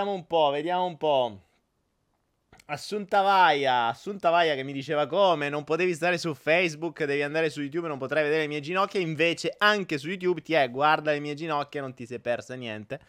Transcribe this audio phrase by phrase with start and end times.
[0.00, 1.40] vediamo un po', vediamo un po'.
[2.66, 7.50] Assunta Vaia, Assunta Vaia che mi diceva come non potevi stare su Facebook, devi andare
[7.50, 11.10] su YouTube, non potrai vedere le mie ginocchia, invece anche su YouTube ti è guarda
[11.10, 13.00] le mie ginocchia, non ti sei persa niente.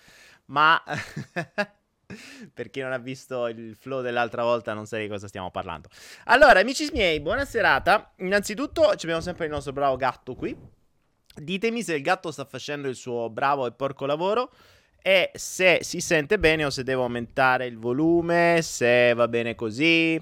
[0.46, 0.82] Ma
[2.54, 5.88] per chi non ha visto il flow dell'altra volta non sa di cosa stiamo parlando.
[6.26, 8.12] Allora, amici miei, buona serata.
[8.18, 10.58] Innanzitutto abbiamo sempre il nostro bravo gatto qui.
[11.34, 14.52] Ditemi se il gatto sta facendo il suo bravo e porco lavoro
[15.02, 20.20] e se si sente bene o se devo aumentare il volume, se va bene così.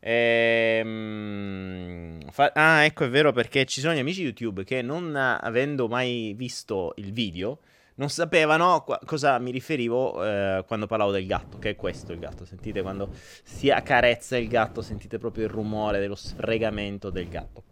[0.00, 1.40] Ehm,
[2.30, 6.34] fa- ah, ecco, è vero perché ci sono gli amici YouTube che non avendo mai
[6.36, 7.60] visto il video
[7.94, 12.18] non sapevano a cosa mi riferivo eh, quando parlavo del gatto, che è questo il
[12.18, 12.44] gatto.
[12.44, 17.64] Sentite quando si accarezza il gatto, sentite proprio il rumore dello sfregamento del gatto.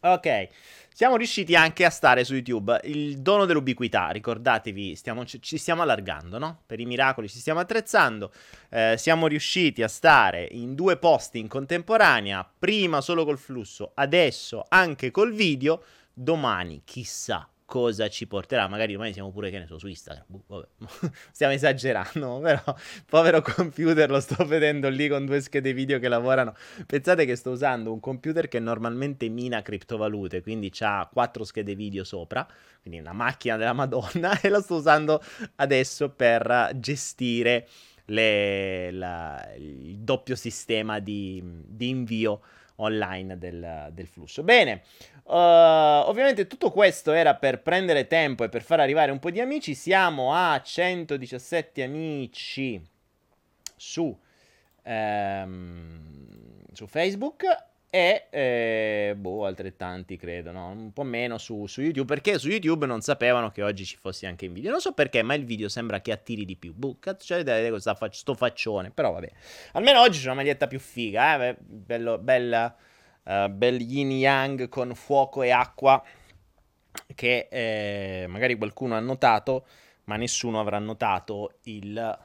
[0.00, 0.48] Ok,
[0.94, 2.80] siamo riusciti anche a stare su YouTube.
[2.84, 6.60] Il dono dell'ubiquità, ricordatevi, stiamo, ci stiamo allargando, no?
[6.64, 8.30] Per i miracoli ci stiamo attrezzando.
[8.70, 14.64] Eh, siamo riusciti a stare in due posti in contemporanea, prima solo col flusso, adesso
[14.68, 15.82] anche col video.
[16.12, 18.68] Domani, chissà cosa ci porterà.
[18.68, 20.24] Magari domani siamo pure, che ne so, su Instagram.
[20.46, 20.68] Boh,
[21.32, 22.62] Stiamo esagerando, però
[23.06, 26.54] povero computer lo sto vedendo lì con due schede video che lavorano.
[26.86, 32.04] Pensate che sto usando un computer che normalmente mina criptovalute, quindi ha quattro schede video
[32.04, 32.46] sopra,
[32.80, 35.22] quindi una macchina della Madonna, e lo sto usando
[35.56, 37.68] adesso per gestire
[38.06, 42.40] le, la, il doppio sistema di, di invio
[42.76, 44.42] online del, del flusso.
[44.42, 44.82] Bene,
[45.24, 49.40] uh, ovviamente tutto questo era per prendere tempo e per far arrivare un po' di
[49.40, 49.74] amici.
[49.74, 52.80] Siamo a 117 amici
[53.76, 54.18] su,
[54.84, 57.44] um, su Facebook
[57.94, 60.66] e eh, boh, altrettanti credo, no?
[60.70, 64.26] Un po' meno su, su, YouTube, perché su YouTube non sapevano che oggi ci fossi
[64.26, 64.72] anche in video.
[64.72, 66.74] Non so perché, ma il video sembra che attiri di più.
[66.74, 69.30] Boh, cazzo, c'è da vedere faccio, sto faccione, però vabbè.
[69.74, 71.56] Almeno oggi c'è una maglietta più figa, eh?
[71.60, 72.74] Bello, bella,
[73.24, 76.02] uh, bel yin yang con fuoco e acqua,
[77.14, 79.66] che eh, magari qualcuno ha notato,
[80.04, 82.18] ma nessuno avrà notato il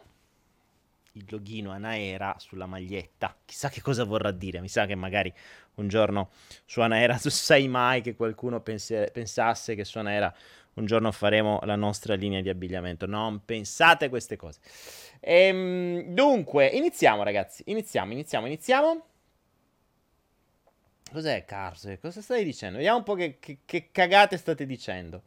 [1.13, 3.35] il loghino Anaera sulla maglietta.
[3.45, 4.61] Chissà che cosa vorrà dire.
[4.61, 5.33] Mi sa che magari
[5.75, 6.29] un giorno
[6.65, 10.33] su Anaera, tu sai mai che qualcuno pense- pensasse che su Anaera
[10.75, 13.05] un giorno faremo la nostra linea di abbigliamento.
[13.05, 14.59] Non pensate queste cose.
[15.19, 17.63] Ehm, dunque, iniziamo ragazzi.
[17.67, 19.05] Iniziamo, iniziamo, iniziamo.
[21.11, 21.97] Cos'è Cars?
[22.01, 22.77] Cosa stai dicendo?
[22.77, 25.23] Vediamo un po' che, che, che cagate state dicendo.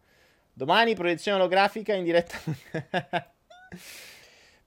[0.53, 2.39] Domani proiezione olografica in diretta.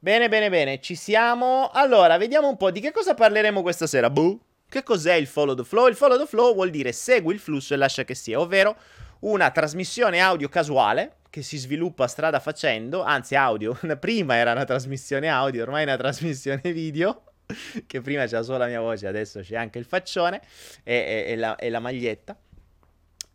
[0.05, 1.71] Bene, bene, bene, ci siamo.
[1.73, 4.11] Allora, vediamo un po' di che cosa parleremo questa sera.
[4.11, 4.39] Buh.
[4.69, 5.87] Che cos'è il follow the flow?
[5.87, 8.75] Il follow the flow vuol dire segui il flusso e lascia che sia, ovvero
[9.21, 15.27] una trasmissione audio casuale che si sviluppa strada facendo, anzi audio, prima era una trasmissione
[15.27, 17.23] audio, ormai è una trasmissione video,
[17.87, 20.41] che prima c'era solo la mia voce, adesso c'è anche il faccione
[20.83, 22.37] e, e, e, la, e la, maglietta.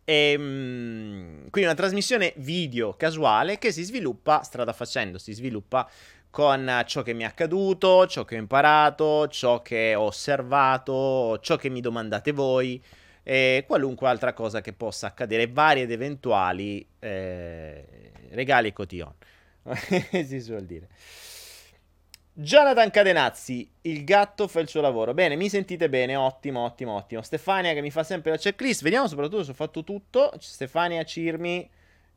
[0.03, 5.89] Ehm, quindi una trasmissione video casuale che si sviluppa strada facendo, si sviluppa
[6.29, 11.57] con ciò che mi è accaduto, ciò che ho imparato, ciò che ho osservato, ciò
[11.57, 12.81] che mi domandate voi
[13.23, 17.85] e qualunque altra cosa che possa accadere, vari ed eventuali eh,
[18.31, 19.13] regali cotillon.
[20.25, 20.87] si suol dire.
[22.41, 25.13] Jonathan Cadenazzi, il gatto fa il suo lavoro.
[25.13, 26.15] Bene, mi sentite bene?
[26.15, 27.21] Ottimo, ottimo, ottimo.
[27.21, 28.81] Stefania che mi fa sempre la checklist.
[28.81, 30.33] Vediamo soprattutto se ho fatto tutto.
[30.39, 31.69] Stefania Cirmi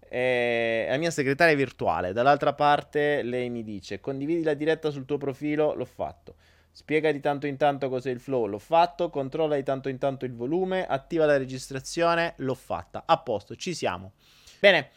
[0.09, 2.15] è la mia segretaria virtuale.
[2.15, 6.37] Dall'altra parte lei mi dice condividi la diretta sul tuo profilo, l'ho fatto.
[6.73, 9.11] Spiega di tanto in tanto cos'è il flow, l'ho fatto.
[9.11, 13.03] Controlla di tanto in tanto il volume, attiva la registrazione, l'ho fatta.
[13.05, 14.13] A posto, ci siamo.
[14.59, 14.89] Bene.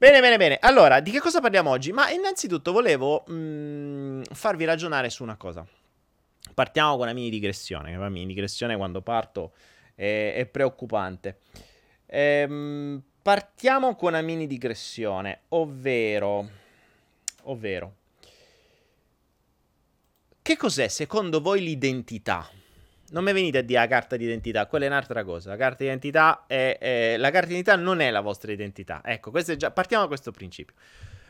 [0.00, 0.56] Bene, bene, bene.
[0.62, 1.92] Allora, di che cosa parliamo oggi?
[1.92, 5.62] Ma innanzitutto volevo mh, mm, farvi ragionare su una cosa.
[6.54, 7.94] Partiamo con una mini digressione.
[7.94, 9.52] La mini digressione quando parto
[9.94, 11.40] è, è preoccupante.
[12.06, 16.48] Ehm, Partiamo con una mini digressione, ovvero,
[17.42, 17.94] ovvero,
[20.40, 22.48] che cos'è secondo voi l'identità?
[23.10, 25.50] Non mi venite a dire la carta d'identità, quella è un'altra cosa.
[25.50, 29.00] La carta d'identità, è, è, la carta d'identità non è la vostra identità.
[29.04, 30.74] Ecco, già, partiamo da questo principio.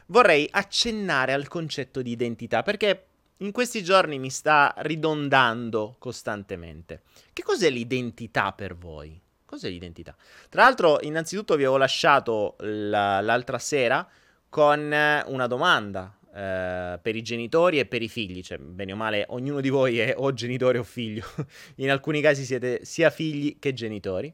[0.07, 3.05] Vorrei accennare al concetto di identità perché
[3.39, 7.03] in questi giorni mi sta ridondando costantemente.
[7.33, 9.19] Che cos'è l'identità per voi?
[9.47, 10.15] Cos'è l'identità?
[10.49, 14.07] Tra l'altro, innanzitutto vi avevo lasciato la, l'altra sera
[14.49, 18.43] con una domanda eh, per i genitori e per i figli.
[18.43, 21.25] Cioè, bene o male, ognuno di voi è o genitore o figlio.
[21.77, 24.33] In alcuni casi siete sia figli che genitori.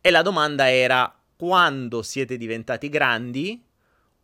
[0.00, 3.62] E la domanda era: quando siete diventati grandi,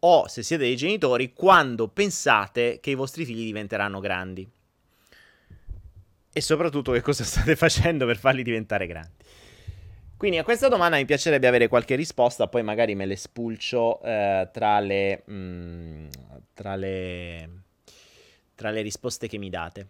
[0.01, 4.49] o se siete dei genitori quando pensate che i vostri figli diventeranno grandi.
[6.33, 9.20] E soprattutto che cosa state facendo per farli diventare grandi.
[10.21, 14.51] Quindi a questa domanda mi piacerebbe avere qualche risposta, poi magari me le spulcio eh,
[14.53, 16.07] tra, le, mh, mm,
[16.53, 17.51] tra, le,
[18.55, 19.89] tra le risposte che mi date.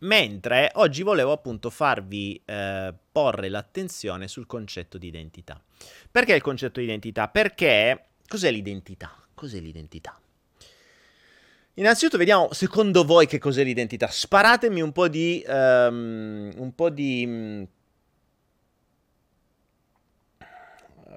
[0.00, 5.58] Mentre oggi volevo appunto farvi eh, porre l'attenzione sul concetto di identità.
[6.10, 7.28] Perché il concetto di identità?
[7.28, 9.10] Perché cos'è l'identità?
[9.32, 10.20] Cos'è l'identità?
[11.76, 14.06] Innanzitutto vediamo secondo voi che cos'è l'identità.
[14.08, 15.42] Sparatemi un po' di...
[15.48, 17.62] Um, un po' di mm,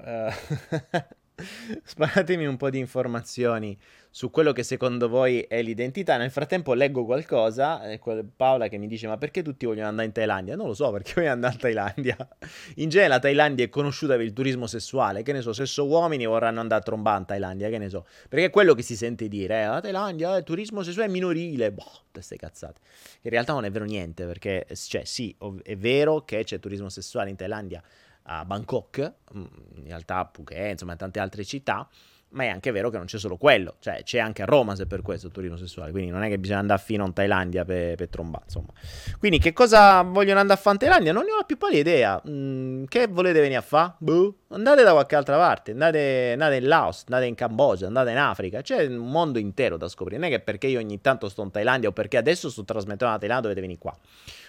[0.03, 0.99] Uh,
[1.83, 3.77] sparatemi un po' di informazioni
[4.09, 6.17] su quello che secondo voi è l'identità.
[6.17, 7.99] Nel frattempo leggo qualcosa, eh,
[8.35, 10.55] Paola che mi dice ma perché tutti vogliono andare in Thailandia?
[10.55, 12.27] Non lo so perché voglio andare in Thailandia.
[12.75, 16.25] In genere la Thailandia è conosciuta per il turismo sessuale, che ne so, sesso uomini
[16.25, 18.05] vorranno andare a trombare in Thailandia, che ne so.
[18.27, 21.71] Perché è quello che si sente dire, eh, la Thailandia è eh, turismo sessuale minorile,
[21.71, 22.81] boh, queste cazzate.
[23.21, 27.29] In realtà non è vero niente, perché, cioè sì, è vero che c'è turismo sessuale
[27.29, 27.81] in Thailandia,
[28.23, 29.45] a Bangkok, mm,
[29.75, 31.87] in realtà Phuket, insomma tante altre città,
[32.31, 34.85] ma è anche vero che non c'è solo quello, cioè c'è anche a Roma se
[34.85, 38.07] per questo turismo sessuale, quindi non è che bisogna andare fino in Thailandia per, per
[38.07, 38.71] trombare, insomma.
[39.19, 41.13] Quindi che cosa vogliono andare a fare in Thailandia?
[41.13, 42.21] Non ne ho la più pallida idea.
[42.27, 43.95] Mm, che volete venire a fare?
[43.97, 44.35] Boh.
[44.49, 48.61] Andate da qualche altra parte, andate, andate, in Laos, andate in Cambogia, andate in Africa,
[48.61, 51.51] c'è un mondo intero da scoprire, non è che perché io ogni tanto sto in
[51.51, 53.97] Thailandia o perché adesso sto trasmettendo la Thailandia dovete venire qua.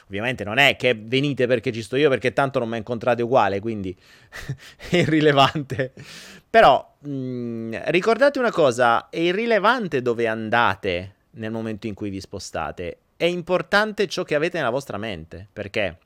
[0.06, 3.60] Ovviamente non è che venite perché ci sto io, perché tanto non mi incontrate uguale,
[3.60, 3.96] quindi
[4.90, 5.92] è irrilevante.
[6.48, 12.20] Però mh, mm, ricordate una cosa, è irrilevante dove andate nel momento in cui vi
[12.20, 15.98] spostate, è importante ciò che avete nella vostra mente, perché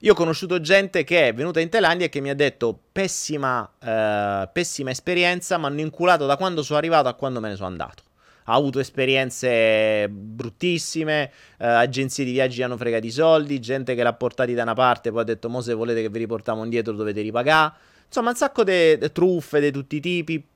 [0.00, 3.70] io ho conosciuto gente che è venuta in Thailandia e che mi ha detto pessima,
[3.80, 7.68] eh, pessima esperienza, mi hanno inculato da quando sono arrivato a quando me ne sono
[7.68, 8.02] andato
[8.44, 14.12] ha avuto esperienze bruttissime, eh, agenzie di viaggi hanno fregato i soldi, gente che l'ha
[14.12, 17.20] portati da una parte poi ha detto mo se volete che vi riportiamo indietro dovete
[17.20, 17.72] ripagare.
[18.06, 20.46] Insomma, un sacco di truffe di tutti i tipi.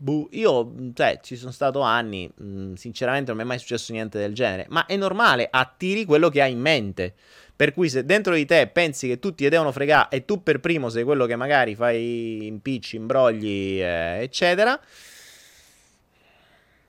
[0.00, 4.16] Buh, io, cioè, ci sono stato anni, mh, sinceramente non mi è mai successo niente
[4.18, 7.14] del genere, ma è normale, attiri quello che hai in mente.
[7.56, 10.60] Per cui se dentro di te pensi che tutti ti devono fregare e tu per
[10.60, 14.78] primo sei quello che magari fai impicci, imbrogli, eh, eccetera,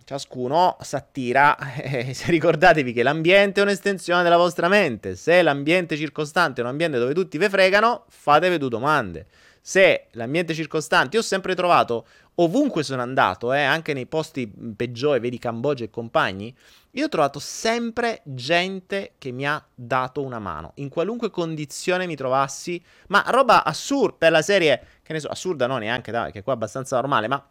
[0.10, 1.56] Ciascuno s'attira.
[1.80, 5.16] Eh, ricordatevi che l'ambiente è un'estensione della vostra mente.
[5.16, 9.28] Se l'ambiente circostante è un ambiente dove tutti vi fregano, fatevi due domande.
[9.62, 15.20] Se l'ambiente circostante, io ho sempre trovato, ovunque sono andato, eh, anche nei posti peggiori,
[15.20, 16.56] vedi Cambogia e compagni,
[16.92, 22.16] io ho trovato sempre gente che mi ha dato una mano, in qualunque condizione mi
[22.16, 26.42] trovassi, ma roba assurda, per la serie, che ne so, assurda no neanche, dai, che
[26.42, 27.44] qua è abbastanza normale, ma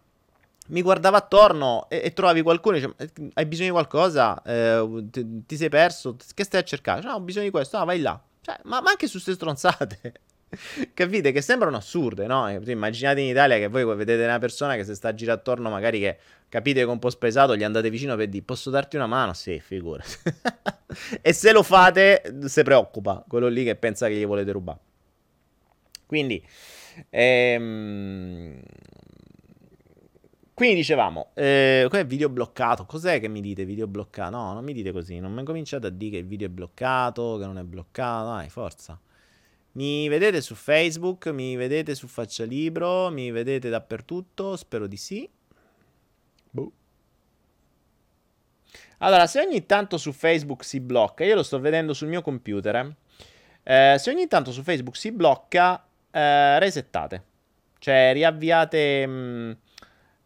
[0.69, 2.95] mi guardava attorno e, e trovavi qualcuno dice,
[3.35, 4.41] hai bisogno di qualcosa?
[4.43, 6.17] Eh, ti, ti, sei perso?
[6.35, 7.03] Che stai a cercare?
[7.03, 7.79] No, ho bisogno di questo.
[7.79, 8.21] Ah, vai là.
[8.41, 10.13] Cioè, ma, ma, anche su queste stronzate.
[10.95, 11.33] Capite?
[11.33, 12.49] Che sembrano assurde, no?
[12.51, 16.01] Immaginate in Italia che voi vedete una persona che si sta a girare attorno, magari
[16.01, 19.07] che capite che è un po' spesato, gli andate vicino per dire, posso darti una
[19.07, 19.35] mano?
[19.35, 20.17] Sì, figurati.
[21.21, 23.25] e se lo fate, si preoccupa.
[23.27, 24.79] Quello lì che pensa che gli volete rubare.
[26.07, 26.43] Quindi...
[27.11, 28.61] Ehm,
[30.59, 32.85] quindi dicevamo, eh, è video bloccato.
[32.85, 34.31] Cos'è che mi dite video bloccato?
[34.31, 35.21] No, non mi dite così.
[35.21, 38.31] Non mi cominciate a dire che il video è bloccato, che non è bloccato.
[38.31, 39.01] Dai, forza.
[39.75, 44.57] Mi vedete su Facebook, mi vedete su Faccia Libro, mi vedete dappertutto.
[44.57, 45.31] Spero di sì.
[46.51, 46.73] Boh.
[48.99, 52.75] Allora, se ogni tanto su Facebook si blocca, io lo sto vedendo sul mio computer.
[52.75, 53.93] Eh.
[53.93, 57.23] Eh, se ogni tanto su Facebook si blocca, eh, resettate.
[57.79, 59.07] Cioè, riavviate.
[59.07, 59.53] Mh, mm,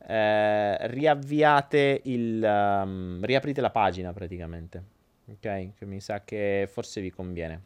[0.07, 2.43] eh, riavviate il...
[2.43, 4.83] Um, riaprite la pagina praticamente.
[5.27, 5.39] Ok?
[5.79, 7.63] Che mi sa che forse vi conviene.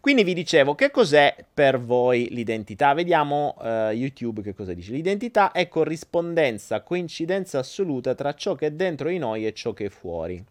[0.00, 2.92] Quindi vi dicevo, che cos'è per voi l'identità?
[2.92, 4.92] Vediamo uh, YouTube che cosa dice.
[4.92, 9.84] L'identità è corrispondenza, coincidenza assoluta tra ciò che è dentro di noi e ciò che
[9.84, 10.44] è fuori.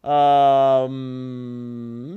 [0.00, 1.00] Um,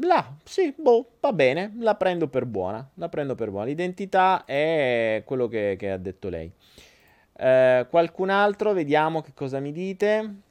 [0.03, 2.89] là, sì, boh, va bene, la prendo per buona.
[2.95, 3.65] La prendo per buona.
[3.65, 6.51] L'identità è quello che, che ha detto lei.
[7.37, 10.43] Eh, qualcun altro, vediamo che cosa mi dite.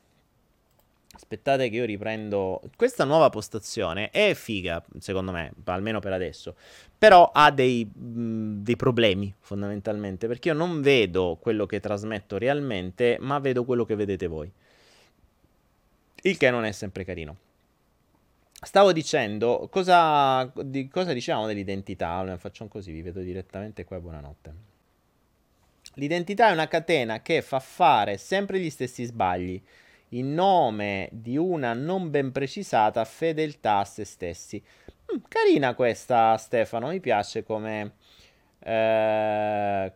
[1.14, 2.60] Aspettate che io riprendo.
[2.76, 6.56] Questa nuova postazione è figa, secondo me, almeno per adesso.
[6.98, 12.36] Però ha dei, mh, mm, dei, problemi, fondamentalmente, perché io non vedo quello che trasmetto
[12.36, 14.50] realmente, ma vedo quello che vedete voi.
[16.22, 17.36] Il che non è sempre carino.
[18.60, 22.08] Stavo dicendo, cosa, di, cosa dicevamo dell'identità?
[22.08, 24.73] Allora, facciamo così, vi vedo direttamente qua, buonanotte.
[25.94, 29.62] L'identità è una catena che fa fare sempre gli stessi sbagli
[30.10, 34.62] in nome di una non ben precisata fedeltà a se stessi.
[35.12, 37.94] Mm, carina questa, Stefano, mi piace come...
[38.60, 39.92] Eh,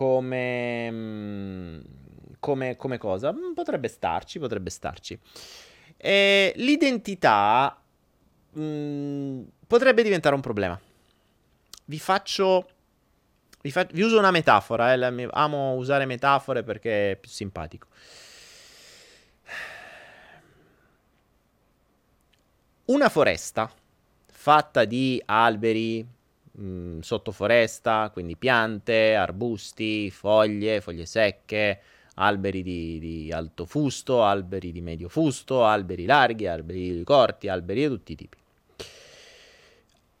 [0.00, 1.80] come, mm,
[2.38, 3.34] come, come cosa?
[3.34, 5.18] Mm, potrebbe starci, potrebbe starci.
[5.98, 7.78] E l'identità
[8.52, 10.80] mh, potrebbe diventare un problema.
[11.84, 12.66] Vi faccio,
[13.62, 17.88] vi, fa, vi uso una metafora, eh, amo usare metafore perché è più simpatico.
[22.86, 23.70] Una foresta
[24.26, 26.04] fatta di alberi,
[26.58, 31.80] mm, sottoforesta, quindi piante, arbusti, foglie, foglie secche,
[32.14, 37.88] alberi di, di, alto fusto, alberi di medio fusto, alberi larghi, alberi corti, alberi di
[37.88, 38.38] tutti i tipi.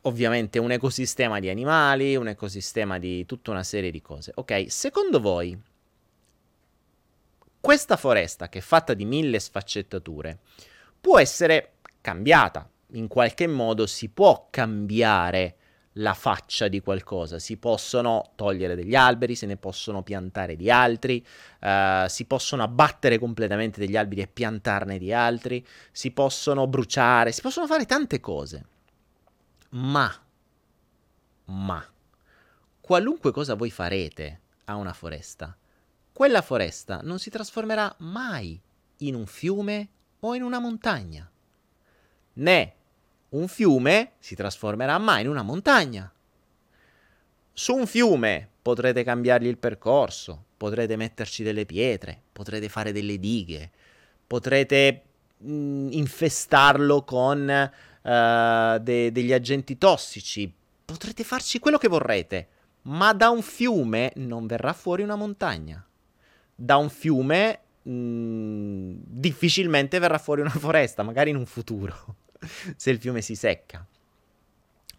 [0.02, 4.32] Ovviamente un ecosistema di animali, un ecosistema di tutta una serie di cose.
[4.34, 5.58] Ok, secondo voi
[7.60, 10.38] questa foresta che è fatta di mille sfaccettature
[10.98, 15.56] può essere cambiata, in qualche modo si può cambiare
[15.94, 21.24] la faccia di qualcosa, si possono togliere degli alberi, se ne possono piantare di altri,
[21.60, 27.40] uh, si possono abbattere completamente degli alberi e piantarne di altri, si possono bruciare, si
[27.42, 28.64] possono fare tante cose.
[29.70, 30.12] Ma,
[31.44, 31.86] ma,
[32.80, 35.56] qualunque cosa voi farete a una foresta,
[36.12, 38.60] quella foresta non si trasformerà mai
[38.98, 39.88] in un fiume
[40.20, 41.30] o in una montagna,
[42.34, 42.74] né
[43.30, 46.12] un fiume si trasformerà mai in una montagna.
[47.52, 53.70] Su un fiume potrete cambiargli il percorso, potrete metterci delle pietre, potrete fare delle dighe,
[54.26, 55.02] potrete
[55.36, 57.70] mh, infestarlo con
[58.02, 60.52] uh, de- degli agenti tossici,
[60.84, 62.48] potrete farci quello che vorrete,
[62.82, 65.84] ma da un fiume non verrà fuori una montagna.
[66.54, 72.16] Da un fiume mh, mm, difficilmente verrà fuori una foresta, magari in un futuro.
[72.76, 73.86] se il fiume si secca.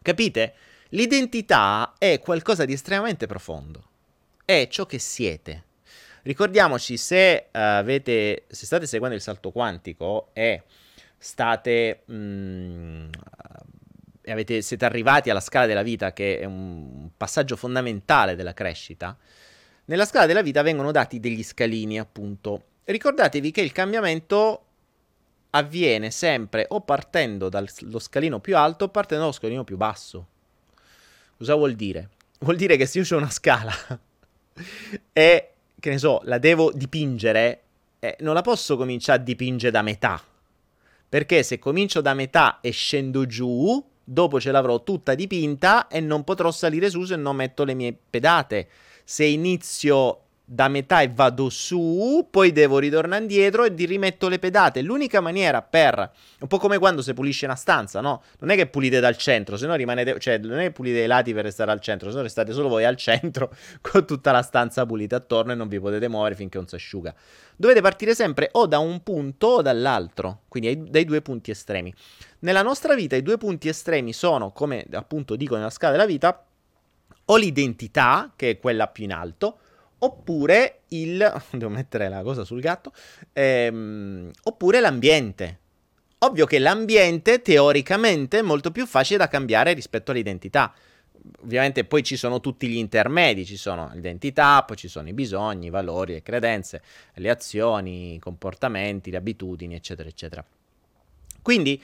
[0.01, 0.53] Capite?
[0.89, 3.89] L'identità è qualcosa di estremamente profondo.
[4.43, 5.65] È ciò che siete.
[6.24, 10.63] Ricordiamoci, se, uh, avete, se state seguendo il salto quantico e
[11.22, 12.04] state...
[12.12, 13.10] Mm,
[14.24, 19.18] e avete, siete arrivati alla scala della vita, che è un passaggio fondamentale della crescita,
[19.86, 22.63] nella scala della vita vengono dati degli scalini, appunto.
[22.84, 24.66] Ricordatevi che il cambiamento
[25.51, 30.28] avviene sempre o partendo dallo scalino più alto o partendo dallo scalino più basso.
[31.38, 32.10] Cosa vuol dire?
[32.40, 33.74] Vuol dire che se io ho una scala
[35.12, 37.62] e, che ne so, la devo dipingere,
[38.00, 40.24] eh, non la posso cominciare a dipingere da metà.
[41.12, 46.24] Perché se comincio da metà e scendo giù, dopo ce l'avrò tutta dipinta e non
[46.24, 48.70] potrò salire su se non metto le mie pedate.
[49.03, 54.38] Se inizio da metà e vado su, poi devo ritornare indietro e di rimetto le
[54.38, 54.81] pedate.
[54.81, 58.22] L'unica maniera per un po' come quando si pulisce una stanza, no?
[58.39, 61.08] Non è che pulite dal centro, se no rimanete, cioè non è che pulite i
[61.08, 64.41] lati per restare al centro, se no restate solo voi al centro con tutta la
[64.41, 67.15] stanza pulita attorno e non vi potete muovere finché non si asciuga.
[67.55, 71.93] Dovete partire sempre o da un punto o dall'altro, quindi dai due punti estremi.
[72.39, 76.46] Nella nostra vita i due punti estremi sono, come appunto dico nella scala della vita,
[77.24, 79.60] o l'identità, che è quella più in alto,
[80.03, 81.17] oppure il...
[81.51, 82.93] devo mettere la cosa sul gatto,
[83.34, 85.60] ehm, oppure l'ambiente.
[86.20, 90.74] Ovvio che l'ambiente teoricamente è molto più facile da cambiare rispetto all'identità.
[91.43, 95.67] Ovviamente poi ci sono tutti gli intermedi, ci sono l'identità, poi ci sono i bisogni,
[95.67, 96.81] i valori, le credenze,
[97.15, 100.46] le azioni, i comportamenti, le abitudini, eccetera, eccetera.
[101.41, 101.81] Quindi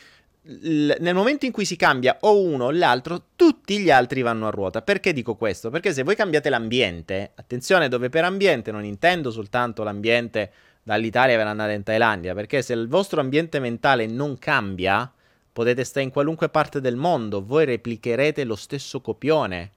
[0.48, 4.50] nel momento in cui si cambia o uno o l'altro, tutti gli altri vanno a
[4.50, 4.82] ruota.
[4.82, 5.70] Perché dico questo?
[5.70, 10.52] Perché se voi cambiate l'ambiente, attenzione dove per ambiente non intendo soltanto l'ambiente
[10.84, 15.12] dall'Italia per andare in Thailandia, perché se il vostro ambiente mentale non cambia,
[15.52, 19.72] potete stare in qualunque parte del mondo, voi replicherete lo stesso copione.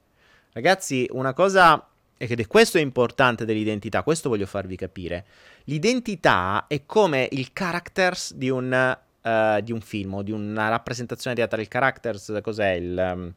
[0.53, 1.85] Ragazzi, una cosa
[2.17, 5.25] ed è questo è importante dell'identità, questo voglio farvi capire.
[5.63, 11.35] L'identità è come il characters di un uh, di un film o di una rappresentazione
[11.35, 11.63] teatrale.
[11.63, 13.11] Il characters, cos'è il...
[13.13, 13.33] Um,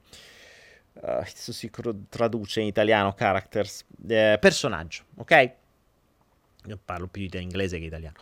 [1.02, 1.70] uh, si
[2.08, 5.50] traduce in italiano characters, eh, personaggio, ok?
[6.66, 8.16] Io parlo più di inglese che italiano.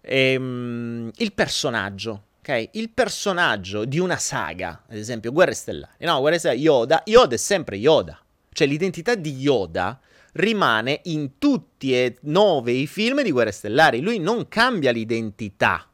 [0.00, 2.70] Ehm, il personaggio, ok?
[2.72, 7.38] Il personaggio di una saga, ad esempio Guerre Stellari, no, Guerre Stellari, Yoda, Yoda è
[7.38, 8.18] sempre Yoda.
[8.52, 10.00] Cioè l'identità di Yoda
[10.32, 14.00] rimane in tutti e nove i film di Guerre Stellari.
[14.00, 15.89] Lui non cambia l'identità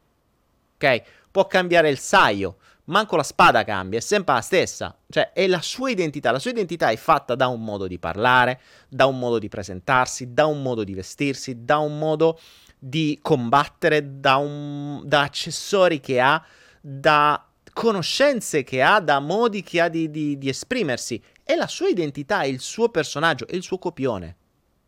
[0.77, 1.01] ok?
[1.29, 2.57] Può cambiare il saio,
[2.87, 4.97] Manco la spada cambia, è sempre la stessa.
[5.09, 6.31] Cioè, è la sua identità.
[6.31, 10.33] La sua identità è fatta da un modo di parlare, da un modo di presentarsi,
[10.33, 12.39] da un modo di vestirsi, da un modo
[12.79, 16.41] di combattere, da, un, da accessori che ha,
[16.79, 21.21] da conoscenze che ha, da modi che ha di, di, di esprimersi.
[21.43, 24.35] È la sua identità, è il suo personaggio, è il suo copione.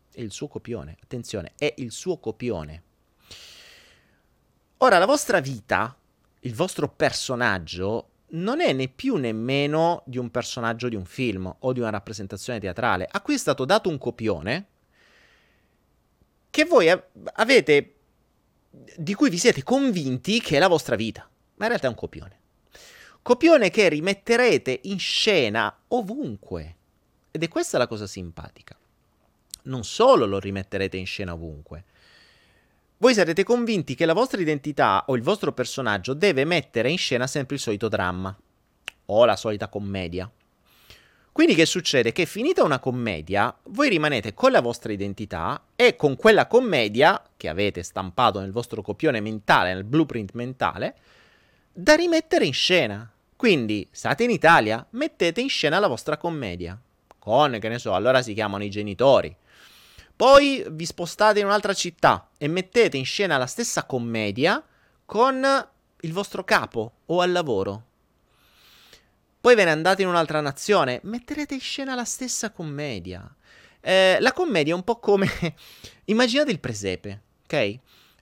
[0.09, 2.83] È il suo copione, attenzione, è il suo copione.
[4.81, 5.93] Ora, la vostra vita,
[6.41, 11.53] il vostro personaggio, non è né più né meno di un personaggio di un film
[11.59, 14.67] o di una rappresentazione teatrale, a cui è stato dato un copione
[16.49, 16.89] che voi
[17.33, 17.95] avete,
[18.69, 21.97] di cui vi siete convinti che è la vostra vita, ma in realtà è un
[21.97, 22.39] copione.
[23.21, 26.75] Copione che rimetterete in scena ovunque.
[27.31, 28.77] Ed è questa la cosa simpatica.
[29.63, 31.83] Non solo lo rimetterete in scena ovunque,
[33.01, 37.27] voi sarete convinti che la vostra identità o il vostro personaggio deve mettere in scena
[37.27, 38.37] sempre il solito dramma
[39.05, 40.29] o la solita commedia.
[41.31, 42.11] Quindi che succede?
[42.11, 47.47] Che finita una commedia, voi rimanete con la vostra identità e con quella commedia che
[47.47, 50.95] avete stampato nel vostro copione mentale, nel blueprint mentale,
[51.71, 53.09] da rimettere in scena.
[53.37, 56.77] Quindi, state in Italia, mettete in scena la vostra commedia.
[57.17, 59.33] Con, che ne so, allora si chiamano i genitori.
[60.19, 64.61] Poi vi spostate in un'altra città e mettete in scena la stessa commedia
[65.05, 65.69] con
[66.01, 67.85] il vostro capo o al lavoro.
[69.39, 73.33] Poi ve ne andate in un'altra nazione, metterete in scena la stessa commedia.
[73.79, 75.29] Eh, la commedia è un po' come...
[76.03, 77.79] Immaginate il presepe, ok?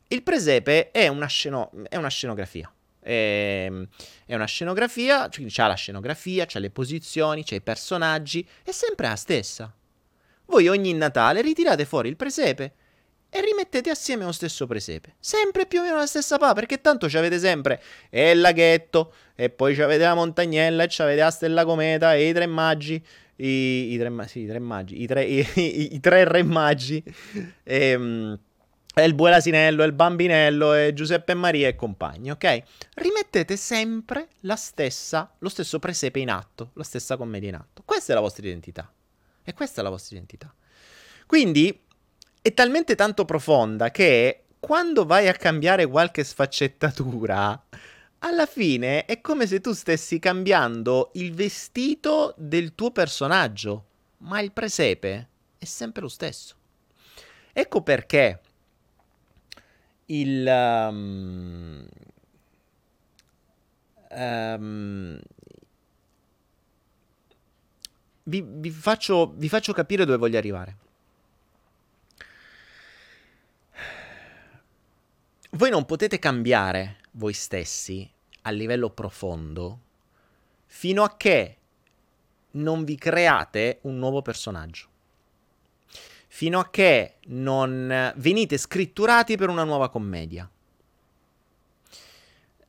[0.10, 1.72] Il presepe è una, sceno...
[1.90, 2.72] è una scenografia.
[3.00, 3.88] È, ehm,
[4.28, 9.08] è una scenografia, cioè c'ha la scenografia, c'ha le posizioni, c'ha i personaggi, è sempre
[9.08, 9.74] la stessa.
[10.48, 12.74] Voi ogni Natale ritirate fuori il presepe
[13.30, 15.16] e rimettete assieme lo stesso presepe.
[15.20, 19.14] Sempre più o meno la stessa pa, perché tanto ci avete sempre e il laghetto,
[19.36, 22.46] e poi ci avete la montagnella, e ci avete la stella cometa, e i tre
[22.46, 23.04] maggi,
[23.38, 27.04] i, i, tre, sì, i tre maggi, i tre, i, tre re maggi,
[27.64, 28.40] e, um,
[28.96, 32.64] e il bue l'asinello, il bambinello, e Giuseppe e Maria e compagni, ok?
[32.96, 37.84] Rimettete sempre stessa, lo stesso presepe in atto, la stessa commedia in atto.
[37.86, 38.90] Questa è la vostra identità.
[39.48, 40.54] E questa è la vostra identità.
[41.26, 41.84] Quindi
[42.42, 47.64] è talmente tanto profonda che quando vai a cambiare qualche sfaccettatura,
[48.20, 53.86] alla fine è come se tu stessi cambiando il vestito del tuo personaggio,
[54.18, 56.54] ma il presepe è sempre lo stesso.
[57.54, 58.42] Ecco perché
[60.08, 60.46] il...
[60.46, 61.88] Um,
[64.10, 65.20] um,
[68.28, 70.78] vi, vi, faccio, vi faccio capire dove voglio arrivare.
[75.52, 78.10] Voi non potete cambiare voi stessi
[78.44, 79.80] a livello profondo
[80.66, 81.58] fino a che
[82.52, 84.88] non vi create un nuovo personaggio.
[86.28, 90.50] Fino a che non venite scritturati per una nuova commedia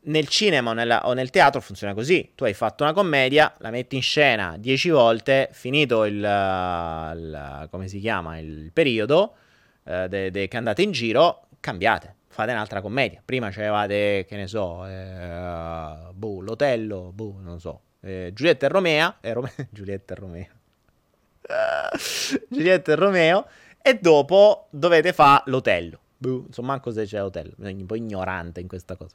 [0.09, 2.33] nel cinema o, nella, o, nel teatro funziona così.
[2.35, 7.89] Tu hai fatto una commedia, la metti in scena dieci volte, finito il, il come
[7.89, 9.35] si chiama, il periodo
[9.85, 13.23] eh, de, de, che andate in giro, cambiate, fate un'altra commedia.
[13.25, 19.19] Prima c'avevate, che ne so, eh, boh, l'Otello, boh, non so, eh, Giulietta e Romea,
[19.21, 20.57] eh, Rome- Giulietta e Romeo.
[22.49, 23.47] Giulietta e Romeo,
[23.81, 26.01] e dopo dovete fare l'Otello.
[26.17, 29.15] Boh, insomma, se c'è l'Otello, un po' ignorante in questa cosa.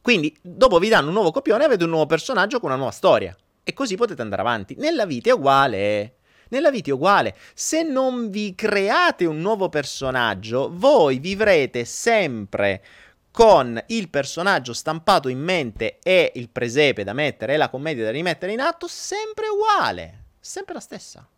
[0.00, 3.36] Quindi, dopo vi danno un nuovo copione, avete un nuovo personaggio con una nuova storia.
[3.62, 4.74] E così potete andare avanti.
[4.78, 6.14] Nella vita è uguale.
[6.48, 7.36] Nella vita è uguale.
[7.52, 12.82] Se non vi create un nuovo personaggio, voi vivrete sempre
[13.30, 18.10] con il personaggio stampato in mente e il presepe da mettere e la commedia da
[18.10, 20.24] rimettere in atto, sempre uguale.
[20.40, 21.28] Sempre la stessa.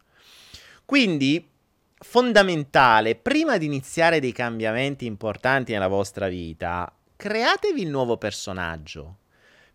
[0.84, 1.46] Quindi,
[1.98, 9.18] fondamentale, prima di iniziare dei cambiamenti importanti nella vostra vita, createvi il nuovo personaggio.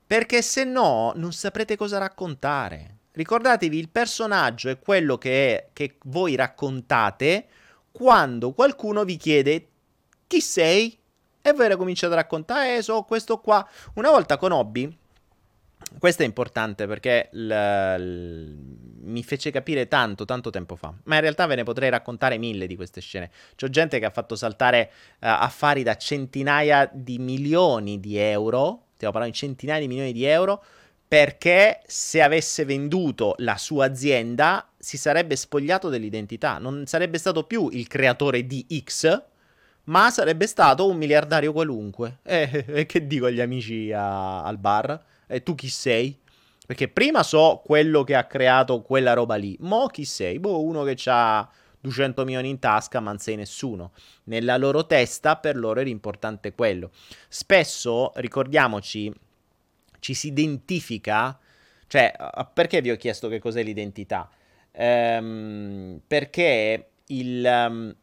[0.08, 2.97] Perché se no non saprete cosa raccontare.
[3.12, 7.47] Ricordatevi, il personaggio è quello che, è, che voi raccontate
[7.91, 9.67] quando qualcuno vi chiede
[10.25, 10.97] chi sei
[11.39, 13.67] e voi cominciate a raccontare, eh, so questo qua.
[13.93, 14.97] Una volta con Hobby,
[15.99, 18.57] questo è importante perché l, l,
[19.01, 20.93] mi fece capire tanto, tanto tempo fa.
[21.03, 23.31] Ma in realtà ve ne potrei raccontare mille di queste scene.
[23.55, 28.87] C'ho gente che ha fatto saltare uh, affari da centinaia di milioni di euro.
[28.95, 30.63] Stiamo parlando di centinaia di milioni di euro.
[31.07, 36.57] Perché se avesse venduto la sua azienda si sarebbe spogliato dell'identità.
[36.57, 39.23] Non sarebbe stato più il creatore di X,
[39.85, 42.19] ma sarebbe stato un miliardario qualunque.
[42.25, 45.13] E eh, eh, che dico agli amici a, al bar?
[45.27, 46.17] E tu chi sei?
[46.65, 49.55] Perché prima so quello che ha creato quella roba lì.
[49.59, 50.39] Mo chi sei?
[50.39, 51.47] Boh, uno che ha
[51.79, 53.91] 200 milioni in tasca, ma non sei nessuno.
[54.23, 56.91] Nella loro testa, per loro era importante quello.
[57.27, 59.13] Spesso, ricordiamoci,
[59.99, 61.38] ci si identifica.
[61.88, 62.13] Cioè,
[62.53, 64.27] perché vi ho chiesto che cos'è l'identità?
[64.71, 67.95] Ehm, perché il, um,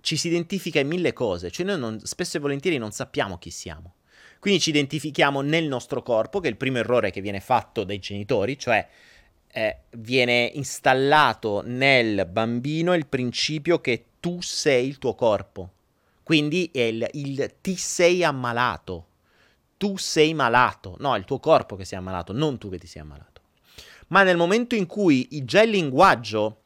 [0.00, 1.50] ci si identifica in mille cose.
[1.50, 3.94] Cioè, noi non, spesso e volentieri non sappiamo chi siamo.
[4.40, 7.98] Quindi ci identifichiamo nel nostro corpo, che è il primo errore che viene fatto dai
[7.98, 8.88] genitori, cioè
[9.52, 15.72] eh, viene installato nel bambino il principio che tu sei il tuo corpo.
[16.22, 19.06] Quindi è il, il ti sei ammalato.
[19.76, 20.96] Tu sei malato.
[21.00, 23.40] No, è il tuo corpo che è ammalato, non tu che ti sei ammalato.
[24.08, 26.60] Ma nel momento in cui già il linguaggio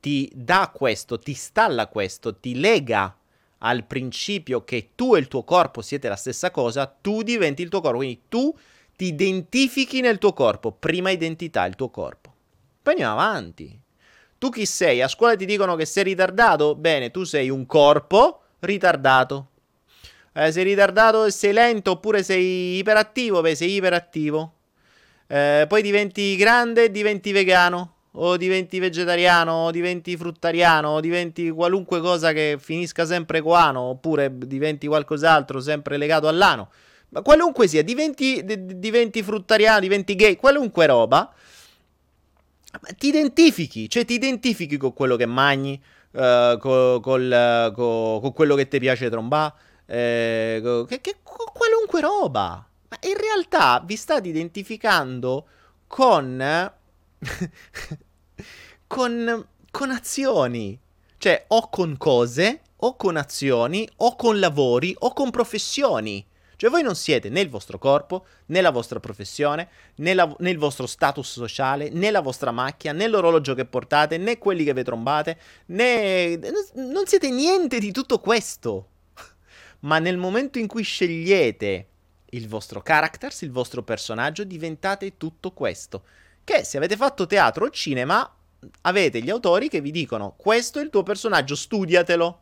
[0.00, 3.16] ti dà questo, ti installa questo, ti lega
[3.58, 7.68] al principio che tu e il tuo corpo siete la stessa cosa, tu diventi il
[7.68, 7.98] tuo corpo.
[7.98, 8.56] Quindi tu
[8.96, 10.72] ti identifichi nel tuo corpo.
[10.72, 12.34] Prima identità, il tuo corpo.
[12.82, 13.78] Poi andiamo avanti.
[14.38, 15.00] Tu chi sei?
[15.00, 16.74] A scuola ti dicono che sei ritardato?
[16.74, 19.48] Bene, tu sei un corpo ritardato.
[20.32, 23.40] Eh, sei ritardato e sei lento oppure sei iperattivo?
[23.40, 24.52] Beh, sei iperattivo.
[25.26, 31.50] Eh, poi diventi grande e diventi vegano o diventi vegetariano, o diventi fruttariano, o diventi
[31.50, 36.70] qualunque cosa che finisca sempre con ano, oppure diventi qualcos'altro sempre legato all'ano.
[37.10, 41.32] Ma qualunque sia, diventi, d- diventi fruttariano, diventi gay, qualunque roba,
[42.96, 45.80] ti identifichi, cioè ti identifichi con quello che mangi,
[46.12, 49.52] uh, co- col, co- con quello che ti piace trombare,
[49.86, 52.66] eh, co- che, che, con qualunque roba.
[52.88, 55.46] Ma in realtà vi state identificando
[55.86, 56.72] con
[58.86, 60.78] con, con azioni.
[61.18, 66.24] Cioè, o con cose, o con azioni, o con lavori, o con professioni.
[66.56, 70.50] Cioè voi non siete né il vostro corpo, né la vostra professione, né, la, né,
[70.50, 74.72] il vostro status sociale, né la vostra macchina, né l'orologio che portate, né quelli che
[74.72, 76.38] vi trombate, né...
[76.74, 78.88] Non siete niente di tutto questo.
[79.80, 81.88] Ma nel momento in cui scegliete
[82.30, 86.04] il vostro characters, il vostro personaggio, diventate tutto questo.
[86.42, 88.34] Che se avete fatto teatro o cinema,
[88.82, 92.40] avete gli autori che vi dicono questo è il tuo personaggio, studiatelo.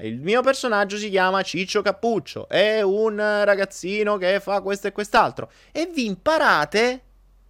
[0.00, 5.50] Il mio personaggio si chiama Ciccio Cappuccio, è un ragazzino che fa questo e quest'altro
[5.72, 7.02] e vi imparate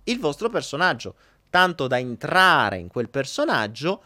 [0.05, 1.15] il vostro personaggio,
[1.51, 4.03] tanto da entrare in quel personaggio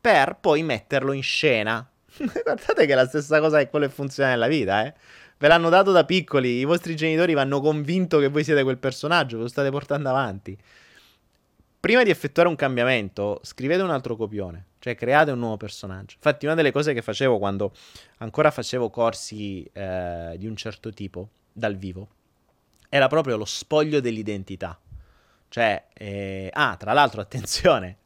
[0.00, 1.86] per poi metterlo in scena.
[2.16, 4.94] Guardate che è la stessa cosa che quello che funziona nella vita, eh.
[5.38, 8.78] Ve l'hanno dato da piccoli, i vostri genitori vi hanno convinto che voi siete quel
[8.78, 10.56] personaggio, ve lo state portando avanti.
[11.82, 16.14] Prima di effettuare un cambiamento, scrivete un altro copione, cioè create un nuovo personaggio.
[16.14, 17.72] Infatti, una delle cose che facevo quando
[18.18, 22.08] ancora facevo corsi eh, di un certo tipo dal vivo
[22.88, 24.80] era proprio lo spoglio dell'identità.
[25.48, 27.96] Cioè, eh, ah, tra l'altro, attenzione,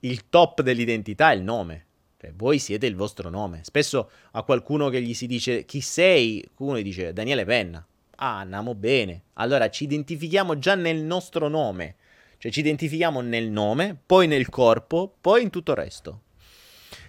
[0.00, 1.86] il top dell'identità è il nome.
[2.20, 3.60] Cioè, voi siete il vostro nome.
[3.64, 7.86] Spesso a qualcuno che gli si dice chi sei, uno gli dice Daniele Penna.
[8.16, 9.22] Ah, andiamo bene.
[9.34, 11.96] Allora ci identifichiamo già nel nostro nome.
[12.44, 16.20] Cioè ci identifichiamo nel nome, poi nel corpo, poi in tutto il resto.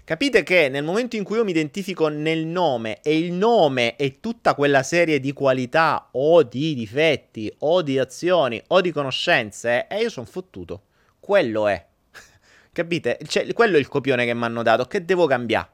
[0.06, 4.21] Capite che nel momento in cui io mi identifico nel nome e il nome è
[4.21, 9.98] tutta quella serie di qualità o di difetti o di azioni o di conoscenze, e
[9.98, 10.84] eh, io sono fottuto.
[11.19, 11.86] Quello è.
[12.71, 13.19] Capite?
[13.28, 14.86] Cioè, quello è il copione che mi hanno dato.
[14.86, 15.67] Che devo cambiare?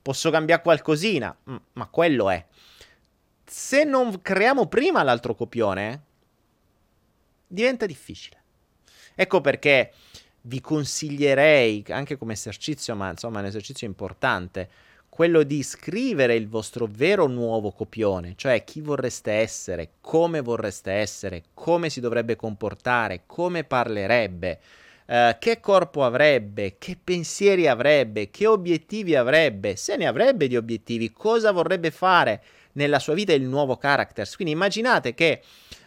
[0.00, 2.42] Posso cambiare qualcosina, mm, ma quello è.
[3.44, 6.02] Se non creiamo prima l'altro copione,
[7.46, 8.40] diventa difficile.
[9.14, 9.92] Ecco perché
[10.42, 14.68] vi consiglierei, anche come esercizio, ma insomma è un esercizio importante,
[15.08, 21.42] quello di scrivere il vostro vero nuovo copione, cioè chi vorreste essere, come vorreste essere,
[21.52, 24.58] come si dovrebbe comportare, come parlerebbe,
[25.04, 31.12] eh, che corpo avrebbe, che pensieri avrebbe, che obiettivi avrebbe, se ne avrebbe di obiettivi,
[31.12, 34.34] cosa vorrebbe fare nella sua vita il nuovo characters.
[34.34, 35.42] Quindi immaginate che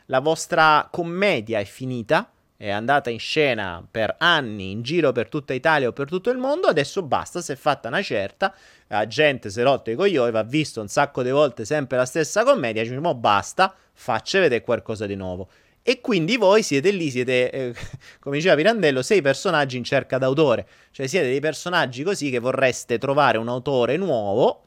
[0.05, 5.53] la vostra commedia è finita, è andata in scena per anni in giro per tutta
[5.53, 8.53] Italia o per tutto il mondo, adesso basta, si è fatta una certa,
[8.87, 12.05] la gente si è rotta i coglioni, va visto un sacco di volte sempre la
[12.05, 15.49] stessa commedia, dice, mo basta, faccia vedere qualcosa di nuovo.
[15.83, 17.75] E quindi voi siete lì, siete, eh,
[18.19, 22.97] come diceva Pirandello, sei personaggi in cerca d'autore, cioè siete dei personaggi così che vorreste
[22.97, 24.63] trovare un autore nuovo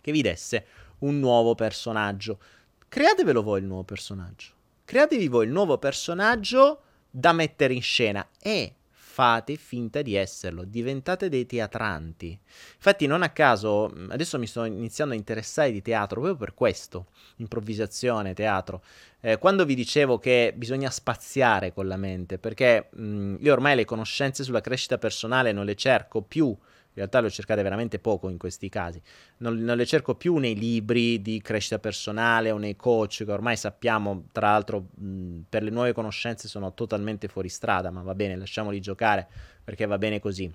[0.00, 0.66] che vi desse
[1.00, 2.38] un nuovo personaggio.
[2.88, 4.50] Createvelo voi il nuovo personaggio.
[4.84, 6.80] Createvi voi il nuovo personaggio
[7.14, 8.76] da mettere in scena e
[9.12, 12.38] fate finta di esserlo, diventate dei teatranti.
[12.76, 17.08] Infatti non a caso, adesso mi sto iniziando a interessare di teatro proprio per questo,
[17.36, 18.82] improvvisazione, teatro.
[19.20, 23.84] Eh, quando vi dicevo che bisogna spaziare con la mente, perché mh, io ormai le
[23.84, 26.56] conoscenze sulla crescita personale non le cerco più
[26.94, 29.00] realtà le ho cercate veramente poco in questi casi.
[29.38, 33.56] Non, non, le cerco più nei libri di crescita personale o nei coach, che ormai
[33.56, 38.36] sappiamo, tra l'altro, mh, per le nuove conoscenze sono totalmente fuori strada, ma va bene,
[38.36, 39.26] lasciamoli giocare
[39.64, 40.52] perché va bene così.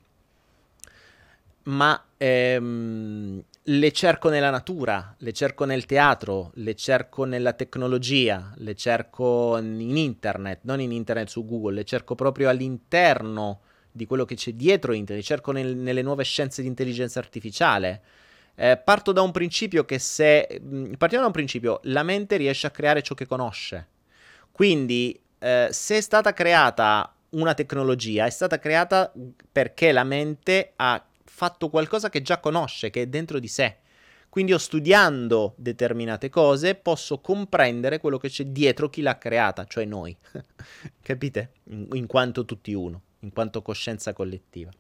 [1.63, 8.73] Ma ehm, le cerco nella natura, le cerco nel teatro, le cerco nella tecnologia, le
[8.73, 13.59] cerco in internet, non in internet su Google, le cerco proprio all'interno
[13.97, 18.01] di quello che c'è dietro internet, cerco nel, nelle nuove scienze di intelligenza artificiale.
[18.55, 20.61] Eh, parto da un principio che se...
[20.63, 23.87] Mm, partiamo da un principio, la mente riesce a creare ciò che conosce.
[24.51, 29.11] Quindi, eh, se è stata creata una tecnologia, è stata creata
[29.51, 33.77] perché la mente ha fatto qualcosa che già conosce, che è dentro di sé.
[34.29, 39.85] Quindi io studiando determinate cose posso comprendere quello che c'è dietro chi l'ha creata, cioè
[39.85, 40.15] noi.
[41.01, 41.51] Capite?
[41.65, 44.71] In, in quanto tutti uno in quanto coscienza collettiva.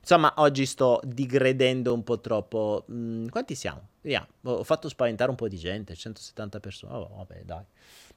[0.00, 2.84] Insomma, oggi sto digredendo un po' troppo.
[2.90, 3.88] Mm, quanti siamo?
[4.00, 4.26] Vediamo.
[4.42, 6.94] Ho fatto spaventare un po' di gente, 170 persone.
[6.94, 7.64] Oh, vabbè, dai.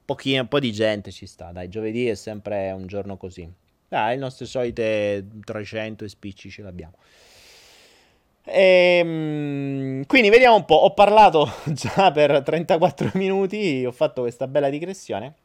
[0.04, 1.70] Pochino, un po' di gente ci sta, dai.
[1.70, 3.48] Giovedì è sempre un giorno così.
[3.88, 6.98] Dai, le nostre solite 300 e spicci ce l'abbiamo.
[8.46, 10.76] Ehm, quindi vediamo un po'.
[10.76, 15.36] Ho parlato già per 34 minuti, ho fatto questa bella digressione.